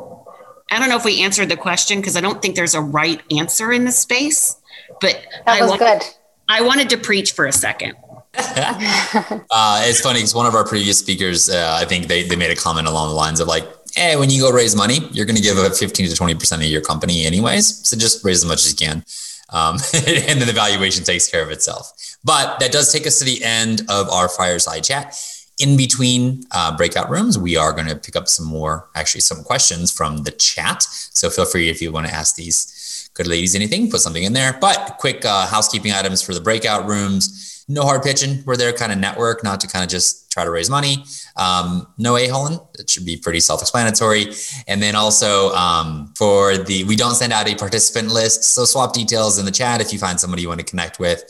I 0.72 0.80
don't 0.80 0.90
know 0.90 0.98
if 0.98 1.06
we 1.06 1.22
answered 1.22 1.50
the 1.50 1.58
question 1.58 2.00
because 2.00 2.18
I 2.18 2.22
don't 2.22 2.42
think 2.42 2.56
there's 2.56 2.74
a 2.74 2.82
right 2.82 3.22
answer 3.32 3.72
in 3.72 3.86
this 3.86 4.00
space, 4.00 4.56
but 5.02 5.24
that 5.46 5.62
was 5.62 5.70
I 5.70 5.72
wanted, 5.72 6.00
good. 6.00 6.04
I 6.50 6.62
wanted 6.62 6.90
to 6.92 6.98
preach 6.98 7.34
for 7.34 7.46
a 7.46 7.52
second. 7.52 7.96
uh, 8.36 9.84
it's 9.86 10.02
funny 10.02 10.18
because 10.18 10.34
one 10.34 10.48
of 10.48 10.56
our 10.56 10.66
previous 10.66 10.98
speakers, 10.98 11.50
uh, 11.50 11.78
I 11.80 11.86
think 11.86 12.08
they, 12.08 12.24
they 12.24 12.36
made 12.36 12.50
a 12.50 12.56
comment 12.56 12.88
along 12.88 13.10
the 13.10 13.16
lines 13.16 13.40
of 13.40 13.48
like, 13.48 13.68
hey, 13.96 14.16
when 14.16 14.30
you 14.30 14.42
go 14.42 14.52
raise 14.52 14.76
money, 14.76 15.08
you're 15.12 15.26
going 15.26 15.36
to 15.36 15.42
give 15.42 15.58
a 15.58 15.70
15 15.70 16.10
to 16.10 16.16
20% 16.16 16.56
of 16.56 16.64
your 16.64 16.82
company 16.82 17.26
anyways. 17.26 17.88
So 17.88 17.98
just 17.98 18.24
raise 18.24 18.44
as 18.44 18.46
much 18.46 18.66
as 18.66 18.72
you 18.72 18.88
can. 18.88 19.04
Um, 19.50 19.76
and 19.94 20.42
then 20.42 20.48
the 20.48 20.54
valuation 20.54 21.04
takes 21.04 21.28
care 21.28 21.44
of 21.44 21.52
itself. 21.52 21.94
But 22.24 22.60
that 22.60 22.72
does 22.72 22.92
take 22.92 23.06
us 23.06 23.20
to 23.20 23.26
the 23.26 23.44
end 23.44 23.82
of 23.90 24.10
our 24.10 24.28
fireside 24.28 24.84
chat. 24.84 25.16
In 25.60 25.78
between 25.78 26.44
uh, 26.52 26.76
breakout 26.76 27.12
rooms, 27.12 27.38
we 27.38 27.56
are 27.56 27.72
going 27.74 27.88
to 27.88 27.96
pick 27.96 28.16
up 28.16 28.28
some 28.28 28.48
more, 28.48 28.90
actually, 28.96 29.22
some 29.22 29.44
questions 29.44 29.92
from 29.92 30.24
the 30.24 30.32
chat. 30.32 30.82
So 30.82 31.30
feel 31.30 31.46
free 31.46 31.70
if 31.70 31.80
you 31.80 31.92
want 31.92 32.08
to 32.08 32.14
ask 32.14 32.36
these 32.36 33.12
good 33.14 33.28
ladies 33.28 33.54
anything, 33.54 33.92
put 33.92 34.00
something 34.00 34.24
in 34.24 34.34
there. 34.34 34.58
But 34.60 34.96
quick 35.00 35.24
uh, 35.24 35.46
housekeeping 35.46 35.92
items 35.92 36.24
for 36.24 36.34
the 36.34 36.42
breakout 36.42 36.88
rooms 36.88 37.53
no 37.68 37.84
hard 37.84 38.04
pitching. 38.04 38.44
We're 38.46 38.58
there 38.58 38.74
kind 38.74 38.92
of 38.92 38.98
network, 38.98 39.44
not 39.44 39.60
to 39.62 39.68
kind 39.68 39.84
of 39.84 39.90
just 39.90 40.32
try 40.32 40.44
to 40.44 40.52
raise 40.52 40.70
money. 40.70 41.06
Um, 41.38 41.88
no 41.98 42.18
a 42.18 42.28
holing. 42.28 42.60
It 42.80 42.90
should 42.90 43.06
be 43.06 43.18
pretty 43.18 43.40
self 43.40 43.62
explanatory. 43.62 44.34
And 44.68 44.82
then 44.82 44.96
also 44.96 45.54
um, 45.54 46.14
for 46.18 46.58
the, 46.58 46.84
we 46.86 46.96
don't 46.96 47.16
send 47.16 47.32
out 47.32 47.48
a 47.48 47.56
participant 47.56 48.10
list. 48.10 48.44
So 48.44 48.66
swap 48.66 48.94
details 48.94 49.40
in 49.40 49.46
the 49.46 49.52
chat 49.52 49.82
if 49.82 49.94
you 49.94 50.00
find 50.00 50.20
somebody 50.20 50.42
you 50.42 50.50
want 50.50 50.60
to 50.60 50.66
connect 50.66 51.00
with. 51.00 51.24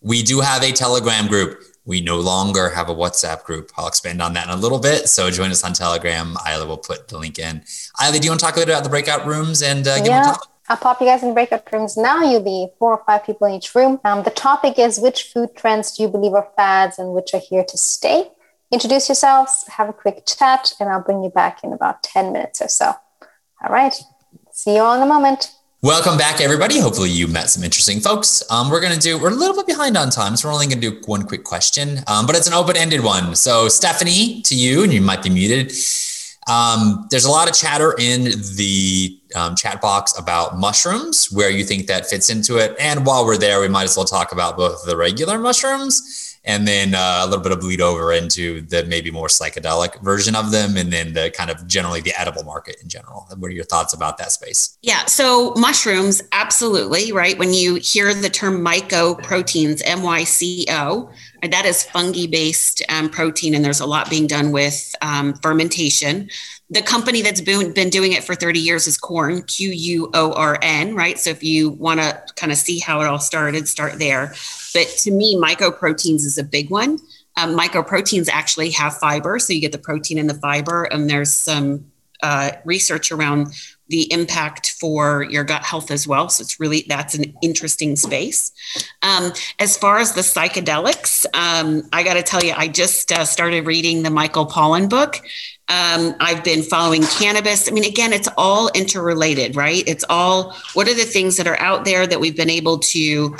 We 0.00 0.22
do 0.22 0.40
have 0.40 0.62
a 0.62 0.72
Telegram 0.72 1.26
group. 1.26 1.62
We 1.84 2.00
no 2.00 2.20
longer 2.20 2.70
have 2.70 2.88
a 2.88 2.94
WhatsApp 2.94 3.42
group. 3.42 3.72
I'll 3.76 3.88
expand 3.88 4.22
on 4.22 4.34
that 4.34 4.46
in 4.46 4.52
a 4.52 4.56
little 4.56 4.78
bit. 4.78 5.08
So 5.08 5.30
join 5.30 5.50
us 5.50 5.64
on 5.64 5.72
Telegram. 5.72 6.36
Isla 6.48 6.66
will 6.66 6.78
put 6.78 7.08
the 7.08 7.18
link 7.18 7.40
in. 7.40 7.64
Isla, 8.00 8.18
do 8.18 8.24
you 8.24 8.30
want 8.30 8.40
to 8.40 8.46
talk 8.46 8.54
a 8.54 8.60
little 8.60 8.66
bit 8.66 8.74
about 8.74 8.84
the 8.84 8.90
breakout 8.90 9.26
rooms 9.26 9.62
and 9.62 9.86
uh, 9.86 9.96
give 9.98 10.06
yeah. 10.06 10.22
them 10.22 10.30
a 10.30 10.34
topic? 10.34 10.51
I'll 10.68 10.76
pop 10.76 11.00
you 11.00 11.06
guys 11.06 11.22
in 11.22 11.34
breakout 11.34 11.70
rooms 11.72 11.96
now. 11.96 12.22
You'll 12.22 12.42
be 12.42 12.68
four 12.78 12.92
or 12.92 13.02
five 13.04 13.26
people 13.26 13.46
in 13.48 13.54
each 13.54 13.74
room. 13.74 14.00
Um, 14.04 14.22
the 14.22 14.30
topic 14.30 14.78
is 14.78 14.98
which 14.98 15.24
food 15.24 15.56
trends 15.56 15.96
do 15.96 16.04
you 16.04 16.08
believe 16.08 16.34
are 16.34 16.48
fads 16.56 16.98
and 16.98 17.12
which 17.12 17.34
are 17.34 17.40
here 17.40 17.64
to 17.64 17.76
stay? 17.76 18.30
Introduce 18.70 19.08
yourselves, 19.08 19.66
have 19.68 19.88
a 19.88 19.92
quick 19.92 20.24
chat, 20.24 20.72
and 20.80 20.88
I'll 20.88 21.02
bring 21.02 21.22
you 21.22 21.30
back 21.30 21.62
in 21.62 21.72
about 21.72 22.02
10 22.02 22.32
minutes 22.32 22.62
or 22.62 22.68
so. 22.68 22.94
All 23.62 23.70
right. 23.70 23.94
See 24.52 24.76
you 24.76 24.82
all 24.82 24.94
in 24.94 25.02
a 25.02 25.06
moment. 25.06 25.52
Welcome 25.82 26.16
back, 26.16 26.40
everybody. 26.40 26.78
Hopefully, 26.78 27.10
you 27.10 27.26
met 27.26 27.50
some 27.50 27.64
interesting 27.64 27.98
folks. 27.98 28.44
Um, 28.48 28.70
we're 28.70 28.80
going 28.80 28.92
to 28.94 29.00
do, 29.00 29.18
we're 29.18 29.32
a 29.32 29.34
little 29.34 29.56
bit 29.56 29.66
behind 29.66 29.96
on 29.96 30.10
time, 30.10 30.36
so 30.36 30.48
we're 30.48 30.54
only 30.54 30.68
going 30.68 30.80
to 30.80 30.90
do 30.90 31.02
one 31.06 31.24
quick 31.24 31.42
question, 31.42 31.98
um, 32.06 32.24
but 32.24 32.36
it's 32.36 32.46
an 32.46 32.54
open 32.54 32.76
ended 32.76 33.02
one. 33.02 33.34
So, 33.34 33.68
Stephanie, 33.68 34.42
to 34.42 34.54
you, 34.54 34.84
and 34.84 34.92
you 34.92 35.00
might 35.00 35.24
be 35.24 35.28
muted. 35.28 35.72
Um, 36.48 37.06
there's 37.10 37.24
a 37.24 37.30
lot 37.30 37.48
of 37.48 37.54
chatter 37.54 37.94
in 37.98 38.24
the 38.56 39.18
um, 39.34 39.54
chat 39.54 39.80
box 39.80 40.18
about 40.18 40.58
mushrooms, 40.58 41.30
where 41.30 41.50
you 41.50 41.64
think 41.64 41.86
that 41.86 42.06
fits 42.06 42.30
into 42.30 42.58
it. 42.58 42.74
And 42.80 43.06
while 43.06 43.24
we're 43.24 43.36
there, 43.36 43.60
we 43.60 43.68
might 43.68 43.84
as 43.84 43.96
well 43.96 44.06
talk 44.06 44.32
about 44.32 44.56
both 44.56 44.84
the 44.84 44.96
regular 44.96 45.38
mushrooms 45.38 46.28
and 46.44 46.66
then 46.66 46.92
uh, 46.92 47.20
a 47.22 47.26
little 47.26 47.42
bit 47.42 47.52
of 47.52 47.60
bleed 47.60 47.80
over 47.80 48.12
into 48.12 48.62
the 48.62 48.84
maybe 48.86 49.12
more 49.12 49.28
psychedelic 49.28 50.02
version 50.02 50.34
of 50.34 50.50
them, 50.50 50.76
and 50.76 50.92
then 50.92 51.12
the 51.12 51.30
kind 51.30 51.50
of 51.50 51.64
generally 51.68 52.00
the 52.00 52.12
edible 52.20 52.42
market 52.42 52.76
in 52.82 52.88
general. 52.88 53.28
What 53.36 53.48
are 53.48 53.54
your 53.54 53.64
thoughts 53.64 53.94
about 53.94 54.18
that 54.18 54.32
space? 54.32 54.76
Yeah, 54.82 55.04
so 55.04 55.54
mushrooms, 55.54 56.20
absolutely, 56.32 57.12
right? 57.12 57.38
When 57.38 57.54
you 57.54 57.76
hear 57.76 58.12
the 58.12 58.28
term 58.28 58.64
mycoproteins, 58.64 59.82
M 59.84 60.02
Y 60.02 60.24
C 60.24 60.66
O, 60.68 61.10
that 61.50 61.66
is 61.66 61.82
fungi 61.82 62.26
based 62.26 62.82
um, 62.88 63.08
protein, 63.08 63.54
and 63.54 63.64
there's 63.64 63.80
a 63.80 63.86
lot 63.86 64.08
being 64.08 64.26
done 64.26 64.52
with 64.52 64.94
um, 65.02 65.34
fermentation. 65.34 66.30
The 66.70 66.82
company 66.82 67.20
that's 67.20 67.40
been, 67.40 67.72
been 67.72 67.90
doing 67.90 68.12
it 68.12 68.22
for 68.22 68.34
30 68.34 68.60
years 68.60 68.86
is 68.86 68.96
Quorn, 68.96 69.42
Q 69.42 69.70
U 69.70 70.10
O 70.14 70.32
R 70.32 70.58
N, 70.62 70.94
right? 70.94 71.18
So 71.18 71.30
if 71.30 71.42
you 71.42 71.70
want 71.70 72.00
to 72.00 72.22
kind 72.36 72.52
of 72.52 72.58
see 72.58 72.78
how 72.78 73.00
it 73.00 73.06
all 73.06 73.18
started, 73.18 73.68
start 73.68 73.98
there. 73.98 74.34
But 74.72 74.86
to 75.00 75.10
me, 75.10 75.36
mycoproteins 75.36 76.24
is 76.24 76.38
a 76.38 76.44
big 76.44 76.70
one. 76.70 76.98
Um, 77.36 77.58
mycoproteins 77.58 78.28
actually 78.28 78.70
have 78.70 78.96
fiber, 78.98 79.38
so 79.38 79.52
you 79.52 79.60
get 79.60 79.72
the 79.72 79.78
protein 79.78 80.18
and 80.18 80.30
the 80.30 80.34
fiber, 80.34 80.84
and 80.84 81.10
there's 81.10 81.32
some 81.32 81.90
uh, 82.22 82.52
research 82.64 83.10
around 83.10 83.48
the 83.92 84.10
impact 84.10 84.70
for 84.70 85.22
your 85.24 85.44
gut 85.44 85.62
health 85.62 85.90
as 85.90 86.08
well. 86.08 86.30
So 86.30 86.40
it's 86.40 86.58
really 86.58 86.86
that's 86.88 87.14
an 87.14 87.36
interesting 87.42 87.94
space. 87.94 88.50
Um, 89.02 89.32
as 89.58 89.76
far 89.76 89.98
as 89.98 90.14
the 90.14 90.22
psychedelics, 90.22 91.26
um, 91.34 91.82
I 91.92 92.02
got 92.02 92.14
to 92.14 92.22
tell 92.22 92.42
you, 92.42 92.54
I 92.56 92.68
just 92.68 93.12
uh, 93.12 93.26
started 93.26 93.66
reading 93.66 94.02
the 94.02 94.08
Michael 94.08 94.46
Pollan 94.46 94.88
book. 94.88 95.16
Um, 95.68 96.14
I've 96.20 96.42
been 96.42 96.62
following 96.62 97.02
cannabis. 97.02 97.68
I 97.68 97.72
mean, 97.72 97.84
again, 97.84 98.14
it's 98.14 98.28
all 98.38 98.70
interrelated, 98.74 99.56
right? 99.56 99.84
It's 99.86 100.04
all 100.08 100.56
what 100.72 100.88
are 100.88 100.94
the 100.94 101.04
things 101.04 101.36
that 101.36 101.46
are 101.46 101.60
out 101.60 101.84
there 101.84 102.06
that 102.06 102.18
we've 102.18 102.36
been 102.36 102.50
able 102.50 102.78
to 102.78 103.36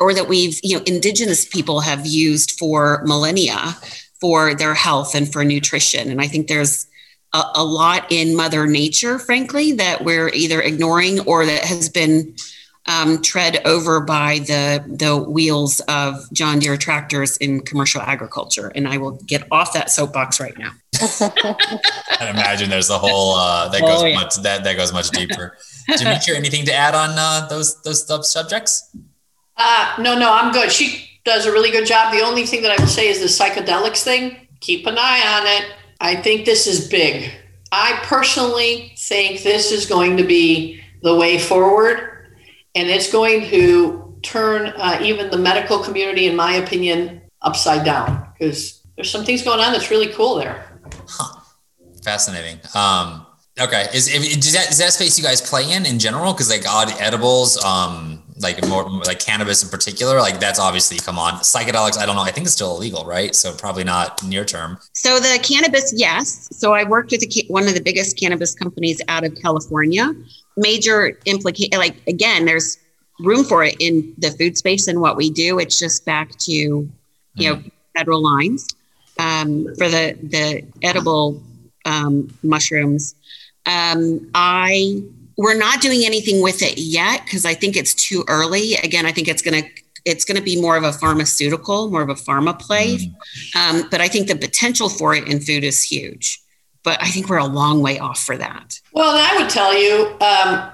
or 0.00 0.12
that 0.12 0.26
we've 0.26 0.58
you 0.64 0.76
know 0.76 0.82
indigenous 0.86 1.44
people 1.44 1.78
have 1.78 2.04
used 2.04 2.58
for 2.58 3.04
millennia 3.06 3.76
for 4.20 4.52
their 4.56 4.74
health 4.74 5.14
and 5.14 5.32
for 5.32 5.44
nutrition 5.44 6.10
and 6.10 6.20
i 6.20 6.26
think 6.26 6.48
there's 6.48 6.87
a, 7.32 7.44
a, 7.56 7.64
lot 7.64 8.10
in 8.10 8.36
mother 8.36 8.66
nature 8.66 9.18
frankly 9.18 9.72
that 9.72 10.04
we're 10.04 10.28
either 10.30 10.60
ignoring 10.60 11.20
or 11.20 11.44
that 11.44 11.64
has 11.64 11.88
been 11.88 12.34
um, 12.86 13.20
tread 13.20 13.60
over 13.66 14.00
by 14.00 14.38
the 14.40 14.84
the 14.88 15.16
wheels 15.16 15.80
of 15.88 16.16
john 16.32 16.58
deere 16.58 16.76
tractors 16.76 17.36
in 17.36 17.60
commercial 17.60 18.00
agriculture 18.00 18.72
and 18.74 18.88
i 18.88 18.96
will 18.96 19.12
get 19.26 19.46
off 19.50 19.72
that 19.74 19.90
soapbox 19.90 20.40
right 20.40 20.56
now 20.58 20.70
i 21.00 22.30
imagine 22.30 22.70
there's 22.70 22.90
a 22.90 22.98
whole 22.98 23.34
uh, 23.34 23.68
that 23.68 23.80
goes 23.80 24.02
oh, 24.02 24.06
yeah. 24.06 24.14
much 24.14 24.36
that 24.36 24.64
that 24.64 24.76
goes 24.76 24.92
much 24.92 25.10
deeper 25.10 25.56
Dimitra, 25.90 26.34
anything 26.34 26.64
to 26.64 26.72
add 26.72 26.94
on 26.94 27.10
uh, 27.16 27.46
those 27.48 27.80
those 27.82 28.30
subjects 28.30 28.94
uh, 29.58 29.94
no, 29.98 30.16
no, 30.16 30.32
I'm 30.32 30.52
good. 30.52 30.70
She 30.70 31.20
does 31.24 31.44
a 31.44 31.52
really 31.52 31.70
good 31.70 31.86
job. 31.86 32.12
The 32.12 32.20
only 32.20 32.46
thing 32.46 32.62
that 32.62 32.70
I 32.70 32.80
would 32.80 32.88
say 32.88 33.08
is 33.08 33.20
the 33.20 33.26
psychedelics 33.26 34.02
thing. 34.02 34.48
Keep 34.60 34.86
an 34.86 34.96
eye 34.98 35.22
on 35.26 35.46
it. 35.46 35.74
I 36.00 36.16
think 36.16 36.44
this 36.44 36.66
is 36.66 36.88
big. 36.88 37.30
I 37.72 37.98
personally 38.02 38.94
think 38.96 39.42
this 39.42 39.72
is 39.72 39.86
going 39.86 40.16
to 40.16 40.24
be 40.24 40.80
the 41.02 41.14
way 41.14 41.38
forward, 41.38 42.28
and 42.74 42.88
it's 42.88 43.10
going 43.12 43.48
to 43.50 44.16
turn 44.22 44.72
uh, 44.76 45.00
even 45.02 45.30
the 45.30 45.38
medical 45.38 45.78
community, 45.78 46.26
in 46.26 46.36
my 46.36 46.54
opinion, 46.54 47.20
upside 47.42 47.84
down 47.84 48.26
because 48.32 48.82
there's 48.96 49.10
some 49.10 49.24
things 49.24 49.42
going 49.42 49.60
on 49.60 49.72
that's 49.72 49.90
really 49.90 50.08
cool 50.08 50.36
there. 50.36 50.80
Huh. 51.06 51.40
Fascinating. 52.02 52.58
Um, 52.74 53.26
okay, 53.60 53.86
is, 53.92 54.08
is, 54.08 54.52
that, 54.52 54.70
is 54.70 54.78
that 54.78 54.92
space 54.92 55.18
you 55.18 55.24
guys 55.24 55.40
play 55.40 55.72
in 55.72 55.86
in 55.86 55.98
general? 55.98 56.32
Because 56.32 56.50
like 56.50 56.66
odd 56.66 56.92
edibles, 57.00 57.62
um, 57.64 58.22
like 58.40 58.66
more 58.68 58.88
like 59.04 59.18
cannabis 59.18 59.62
in 59.62 59.68
particular 59.68 60.18
like 60.18 60.38
that's 60.40 60.58
obviously 60.58 60.98
come 60.98 61.18
on. 61.18 61.34
Psychedelics 61.34 61.98
i 61.98 62.06
don't 62.06 62.16
know 62.16 62.22
i 62.22 62.30
think 62.30 62.46
it's 62.46 62.54
still 62.54 62.76
illegal 62.76 63.04
right? 63.04 63.34
So 63.34 63.52
probably 63.52 63.84
not 63.84 64.22
near 64.22 64.44
term. 64.44 64.78
So 64.92 65.18
the 65.18 65.38
cannabis 65.42 65.92
yes. 65.96 66.48
So 66.52 66.72
i 66.72 66.84
worked 66.84 67.10
with 67.10 67.22
a, 67.22 67.44
one 67.48 67.66
of 67.68 67.74
the 67.74 67.82
biggest 67.82 68.18
cannabis 68.18 68.54
companies 68.54 69.00
out 69.08 69.24
of 69.24 69.34
california. 69.36 70.14
Major 70.56 71.18
implication 71.24 71.78
like 71.78 71.96
again 72.06 72.44
there's 72.44 72.78
room 73.20 73.44
for 73.44 73.64
it 73.64 73.76
in 73.80 74.14
the 74.18 74.30
food 74.30 74.56
space 74.56 74.88
and 74.88 75.00
what 75.00 75.16
we 75.16 75.30
do. 75.30 75.58
It's 75.58 75.78
just 75.78 76.04
back 76.04 76.36
to 76.38 76.52
you 76.52 76.90
know 77.36 77.56
mm. 77.56 77.70
federal 77.96 78.22
lines 78.22 78.68
um, 79.18 79.66
for 79.76 79.88
the 79.88 80.16
the 80.22 80.64
edible 80.82 81.42
um, 81.84 82.32
mushrooms. 82.42 83.14
Um, 83.66 84.30
i 84.34 85.02
we're 85.38 85.56
not 85.56 85.80
doing 85.80 86.04
anything 86.04 86.42
with 86.42 86.62
it 86.62 86.76
yet 86.76 87.24
because 87.24 87.46
I 87.46 87.54
think 87.54 87.76
it's 87.76 87.94
too 87.94 88.24
early. 88.28 88.74
Again, 88.74 89.06
I 89.06 89.12
think 89.12 89.28
it's 89.28 89.40
going 89.40 89.62
to 89.62 89.70
it's 90.04 90.24
going 90.24 90.36
to 90.36 90.42
be 90.42 90.60
more 90.60 90.76
of 90.76 90.84
a 90.84 90.92
pharmaceutical, 90.92 91.90
more 91.90 92.02
of 92.02 92.08
a 92.08 92.14
pharma 92.14 92.58
play. 92.58 92.96
Mm. 92.96 93.56
Um, 93.56 93.88
but 93.90 94.00
I 94.00 94.08
think 94.08 94.26
the 94.26 94.36
potential 94.36 94.88
for 94.88 95.14
it 95.14 95.28
in 95.28 95.40
food 95.40 95.64
is 95.64 95.82
huge. 95.82 96.40
But 96.82 97.02
I 97.02 97.08
think 97.08 97.28
we're 97.28 97.38
a 97.38 97.46
long 97.46 97.82
way 97.82 97.98
off 97.98 98.22
for 98.22 98.36
that. 98.36 98.80
Well, 98.92 99.16
I 99.16 99.40
would 99.40 99.50
tell 99.50 99.76
you, 99.76 100.06
um, 100.12 100.70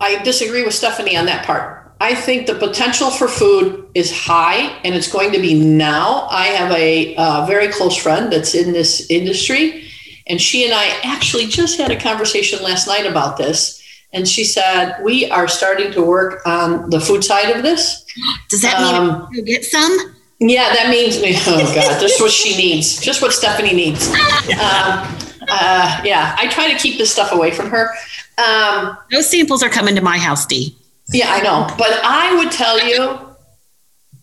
I 0.00 0.22
disagree 0.22 0.62
with 0.62 0.74
Stephanie 0.74 1.16
on 1.16 1.26
that 1.26 1.44
part. 1.44 1.94
I 2.00 2.14
think 2.14 2.46
the 2.46 2.54
potential 2.54 3.10
for 3.10 3.26
food 3.26 3.88
is 3.94 4.16
high 4.16 4.78
and 4.84 4.94
it's 4.94 5.10
going 5.10 5.32
to 5.32 5.40
be 5.40 5.54
now. 5.58 6.28
I 6.30 6.46
have 6.46 6.70
a 6.72 7.16
uh, 7.16 7.46
very 7.46 7.68
close 7.68 7.96
friend 7.96 8.32
that's 8.32 8.54
in 8.54 8.72
this 8.72 9.10
industry, 9.10 9.88
and 10.26 10.40
she 10.40 10.64
and 10.64 10.74
I 10.74 11.00
actually 11.02 11.46
just 11.46 11.78
had 11.78 11.90
a 11.90 11.98
conversation 11.98 12.62
last 12.62 12.86
night 12.86 13.06
about 13.06 13.36
this 13.36 13.75
and 14.16 14.26
she 14.26 14.44
said, 14.44 14.96
We 15.02 15.30
are 15.30 15.46
starting 15.46 15.92
to 15.92 16.02
work 16.02 16.40
on 16.46 16.90
the 16.90 17.00
food 17.00 17.22
side 17.22 17.54
of 17.54 17.62
this. 17.62 18.04
Does 18.48 18.62
that 18.62 18.80
mean 18.80 19.10
um, 19.10 19.28
you 19.30 19.42
get 19.42 19.64
some? 19.64 20.14
Yeah, 20.40 20.72
that 20.74 20.88
means, 20.90 21.16
oh 21.46 21.74
God, 21.74 22.00
just 22.00 22.20
what 22.20 22.30
she 22.30 22.56
needs, 22.56 23.00
just 23.00 23.22
what 23.22 23.32
Stephanie 23.32 23.74
needs. 23.74 24.12
Um, 24.46 25.18
uh, 25.48 26.00
yeah, 26.04 26.34
I 26.38 26.48
try 26.48 26.72
to 26.72 26.78
keep 26.78 26.98
this 26.98 27.12
stuff 27.12 27.32
away 27.32 27.50
from 27.50 27.68
her. 27.70 27.90
Um, 28.38 28.96
Those 29.10 29.28
samples 29.28 29.62
are 29.62 29.68
coming 29.68 29.94
to 29.96 30.00
my 30.00 30.18
house, 30.18 30.46
Dee. 30.46 30.76
Yeah, 31.12 31.26
I 31.28 31.40
know. 31.40 31.66
But 31.76 32.00
I 32.02 32.34
would 32.36 32.50
tell 32.50 32.80
you, 32.84 33.18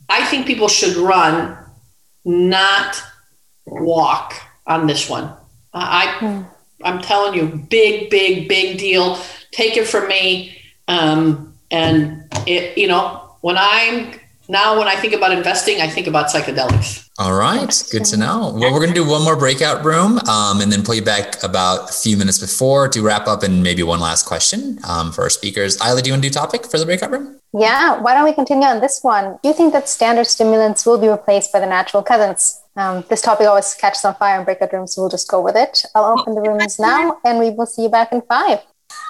I 0.10 0.26
think 0.26 0.48
people 0.48 0.68
should 0.68 0.96
run, 0.96 1.58
not 2.26 3.02
walk 3.66 4.34
on 4.66 4.88
this 4.88 5.10
one. 5.10 5.26
Uh, 5.26 5.36
I, 5.74 6.16
hmm. 6.20 6.42
I'm 6.84 7.02
telling 7.02 7.36
you, 7.36 7.66
big, 7.70 8.10
big, 8.10 8.48
big 8.50 8.78
deal 8.78 9.18
take 9.54 9.78
it 9.78 9.88
from 9.88 10.08
me. 10.08 10.58
Um, 10.88 11.54
and 11.72 12.26
it, 12.46 12.78
you 12.78 12.88
know, 12.88 13.36
when 13.42 13.58
I'm 13.58 14.20
now, 14.50 14.78
when 14.78 14.88
I 14.88 14.96
think 14.96 15.14
about 15.14 15.32
investing, 15.32 15.82
I 15.82 15.88
think 15.88 16.08
about 16.08 16.28
psychedelics. 16.28 17.10
All 17.18 17.34
right, 17.34 17.84
good 17.92 18.04
to 18.06 18.18
know. 18.18 18.54
Well, 18.56 18.74
we're 18.74 18.80
going 18.80 18.90
to 18.90 18.96
do 18.96 19.08
one 19.08 19.24
more 19.24 19.38
breakout 19.38 19.86
room 19.86 20.18
um, 20.28 20.62
and 20.62 20.72
then 20.72 20.84
pull 20.84 20.96
you 20.96 21.02
back 21.02 21.42
about 21.44 21.90
a 21.90 21.94
few 21.94 22.18
minutes 22.18 22.40
before 22.40 22.90
to 22.90 23.02
wrap 23.02 23.28
up 23.28 23.44
and 23.44 23.64
maybe 23.64 23.84
one 23.84 24.00
last 24.00 24.26
question 24.26 24.80
um, 24.88 25.12
for 25.12 25.22
our 25.22 25.30
speakers. 25.30 25.80
Isla, 25.80 26.02
do 26.02 26.10
you 26.10 26.14
want 26.14 26.24
to 26.24 26.30
do 26.30 26.34
topic 26.34 26.66
for 26.66 26.78
the 26.78 26.86
breakout 26.86 27.12
room? 27.12 27.40
Yeah, 27.54 28.02
why 28.02 28.16
don't 28.16 28.26
we 28.26 28.34
continue 28.34 28.68
on 28.68 28.82
this 28.82 29.02
one? 29.02 29.38
Do 29.44 29.50
you 29.50 29.54
think 29.54 29.74
that 29.74 29.88
standard 29.88 30.26
stimulants 30.26 30.86
will 30.86 30.98
be 30.98 31.08
replaced 31.08 31.54
by 31.54 31.60
the 31.60 31.68
natural 31.68 32.04
cousins? 32.04 32.62
Um, 32.76 33.04
this 33.08 33.22
topic 33.22 33.48
always 33.48 33.76
catches 33.76 34.04
on 34.04 34.16
fire 34.16 34.40
in 34.40 34.46
breakout 34.46 34.74
rooms, 34.74 34.96
so 34.96 35.04
we'll 35.04 35.10
just 35.10 35.30
go 35.30 35.40
with 35.40 35.56
it. 35.56 35.86
I'll 35.94 36.20
open 36.20 36.34
the 36.34 36.42
rooms 36.42 36.80
now 36.80 37.20
and 37.24 37.38
we 37.40 37.52
will 37.52 37.68
see 37.68 37.84
you 37.84 37.90
back 37.90 38.12
in 38.12 38.22
five. 38.22 38.60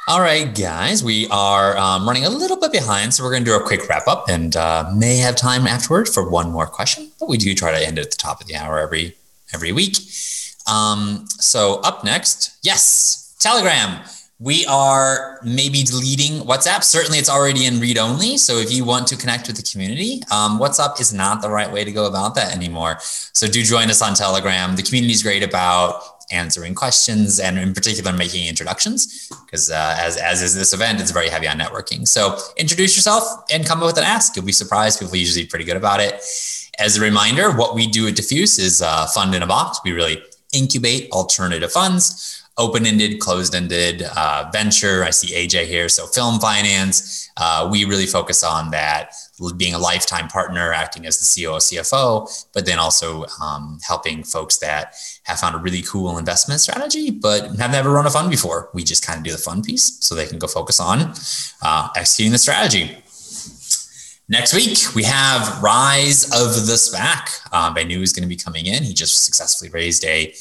All 0.06 0.20
right, 0.20 0.54
guys, 0.54 1.02
we 1.02 1.30
are 1.30 1.78
um, 1.78 2.06
running 2.06 2.26
a 2.26 2.30
little 2.30 2.60
bit 2.60 2.74
behind, 2.74 3.14
so 3.14 3.24
we're 3.24 3.32
going 3.32 3.46
to 3.46 3.50
do 3.50 3.56
a 3.56 3.64
quick 3.64 3.88
wrap 3.88 4.06
up 4.06 4.28
and 4.28 4.54
uh, 4.54 4.92
may 4.94 5.16
have 5.16 5.38
time 5.38 5.66
afterward 5.66 6.10
for 6.10 6.30
one 6.30 6.52
more 6.52 6.68
question, 6.68 7.10
but 7.22 7.30
we 7.30 7.38
do 7.38 7.56
try 7.56 7.72
to 7.72 7.88
end 7.88 7.98
it 7.98 8.02
at 8.08 8.12
the 8.12 8.18
top 8.18 8.42
of 8.42 8.48
the 8.48 8.56
hour 8.58 8.80
every 8.80 9.16
every 9.54 9.72
week. 9.72 9.96
Um, 10.70 11.26
so 11.30 11.80
up 11.86 12.04
next, 12.04 12.58
yes, 12.64 13.34
Telegram. 13.40 14.02
We 14.40 14.66
are 14.66 15.40
maybe 15.42 15.84
deleting 15.84 16.42
WhatsApp. 16.46 16.84
Certainly, 16.84 17.20
it's 17.20 17.30
already 17.30 17.66
in 17.66 17.80
read 17.80 17.98
only. 17.98 18.36
So, 18.36 18.58
if 18.58 18.74
you 18.74 18.84
want 18.84 19.08
to 19.08 19.16
connect 19.16 19.48
with 19.48 19.56
the 19.56 19.64
community, 19.64 20.22
um, 20.32 20.60
WhatsApp 20.60 21.00
is 21.00 21.14
not 21.14 21.42
the 21.42 21.50
right 21.50 21.72
way 21.72 21.86
to 21.86 21.92
go 21.94 22.08
about 22.08 22.36
that 22.36 22.54
anymore. 22.54 22.98
So, 23.00 23.48
do 23.48 23.64
join 23.64 23.90
us 23.90 24.02
on 24.02 24.16
Telegram. 24.16 24.76
The 24.76 24.84
community 24.84 25.14
is 25.14 25.24
great 25.24 25.44
about 25.44 26.13
answering 26.34 26.76
questions 26.76 27.40
and 27.40 27.58
in 27.58 27.74
particular 27.74 28.12
making 28.12 28.48
introductions 28.48 29.30
because 29.46 29.70
uh, 29.70 29.96
as, 30.00 30.18
as 30.18 30.42
is 30.42 30.56
this 30.56 30.74
event 30.74 31.00
it's 31.00 31.12
very 31.12 31.30
heavy 31.30 31.48
on 31.48 31.58
networking. 31.58 32.08
So 32.08 32.38
introduce 32.58 32.96
yourself 32.96 33.24
and 33.52 33.66
come 33.66 33.80
up 33.80 33.86
with 33.86 33.98
an 33.98 34.04
ask. 34.04 34.36
You'll 34.36 34.46
be 34.46 34.52
surprised. 34.52 35.00
People 35.00 35.14
are 35.14 35.18
usually 35.18 35.46
pretty 35.46 35.66
good 35.66 35.78
about 35.78 36.00
it. 36.00 36.16
As 36.80 36.98
a 36.98 37.02
reminder 37.02 37.52
what 37.52 37.76
we 37.76 37.88
do 37.88 38.08
at 38.08 38.16
diffuse 38.16 38.58
is 38.60 38.82
uh, 38.82 39.06
fund 39.08 39.36
in 39.36 39.44
a 39.44 39.48
box. 39.48 39.80
We 39.86 39.92
really 39.92 40.24
incubate 40.52 41.12
alternative 41.12 41.72
funds 41.72 42.40
open-ended 42.58 43.20
closed-ended 43.20 44.04
uh, 44.16 44.50
venture. 44.54 45.04
I 45.04 45.10
see 45.10 45.34
aj 45.34 45.66
here 45.66 45.90
so 45.90 46.06
film 46.06 46.40
finance. 46.40 47.32
Uh, 47.36 47.68
we 47.72 47.86
really 47.86 48.06
focus 48.06 48.44
on 48.44 48.70
that 48.72 49.14
being 49.58 49.74
a 49.74 49.80
lifetime 49.80 50.28
partner 50.28 50.72
acting 50.72 51.06
as 51.06 51.18
the 51.18 51.26
ceo 51.26 51.58
cfo 51.58 52.48
but 52.54 52.66
then 52.66 52.78
also 52.78 53.26
um, 53.42 53.80
helping 53.86 54.24
folks 54.24 54.58
that 54.60 54.96
have 55.24 55.40
found 55.40 55.56
a 55.56 55.58
really 55.58 55.82
cool 55.82 56.18
investment 56.18 56.60
strategy, 56.60 57.10
but 57.10 57.56
have 57.58 57.72
never 57.72 57.92
run 57.92 58.06
a 58.06 58.10
fund 58.10 58.30
before. 58.30 58.70
We 58.74 58.84
just 58.84 59.06
kind 59.06 59.18
of 59.18 59.24
do 59.24 59.32
the 59.32 59.38
fund 59.38 59.64
piece 59.64 59.98
so 60.02 60.16
they 60.16 60.28
can 60.28 60.38
go 60.38 60.48
focus 60.48 60.80
on 60.80 61.14
uh, 61.62 61.90
executing 61.96 62.32
the 62.32 62.38
strategy. 62.38 62.98
Next 64.30 64.54
week, 64.54 64.96
we 64.96 65.04
have 65.04 65.62
Rise 65.62 66.26
of 66.26 66.66
the 66.66 66.74
SPAC. 66.74 67.54
Um, 67.54 67.74
knew 67.74 67.96
he 67.96 68.02
was 68.02 68.14
going 68.14 68.24
to 68.24 68.30
be 68.30 68.38
coming 68.38 68.66
in. 68.66 68.84
He 68.84 68.94
just 68.94 69.26
successfully 69.26 69.70
raised 69.70 70.06
a 70.06 70.34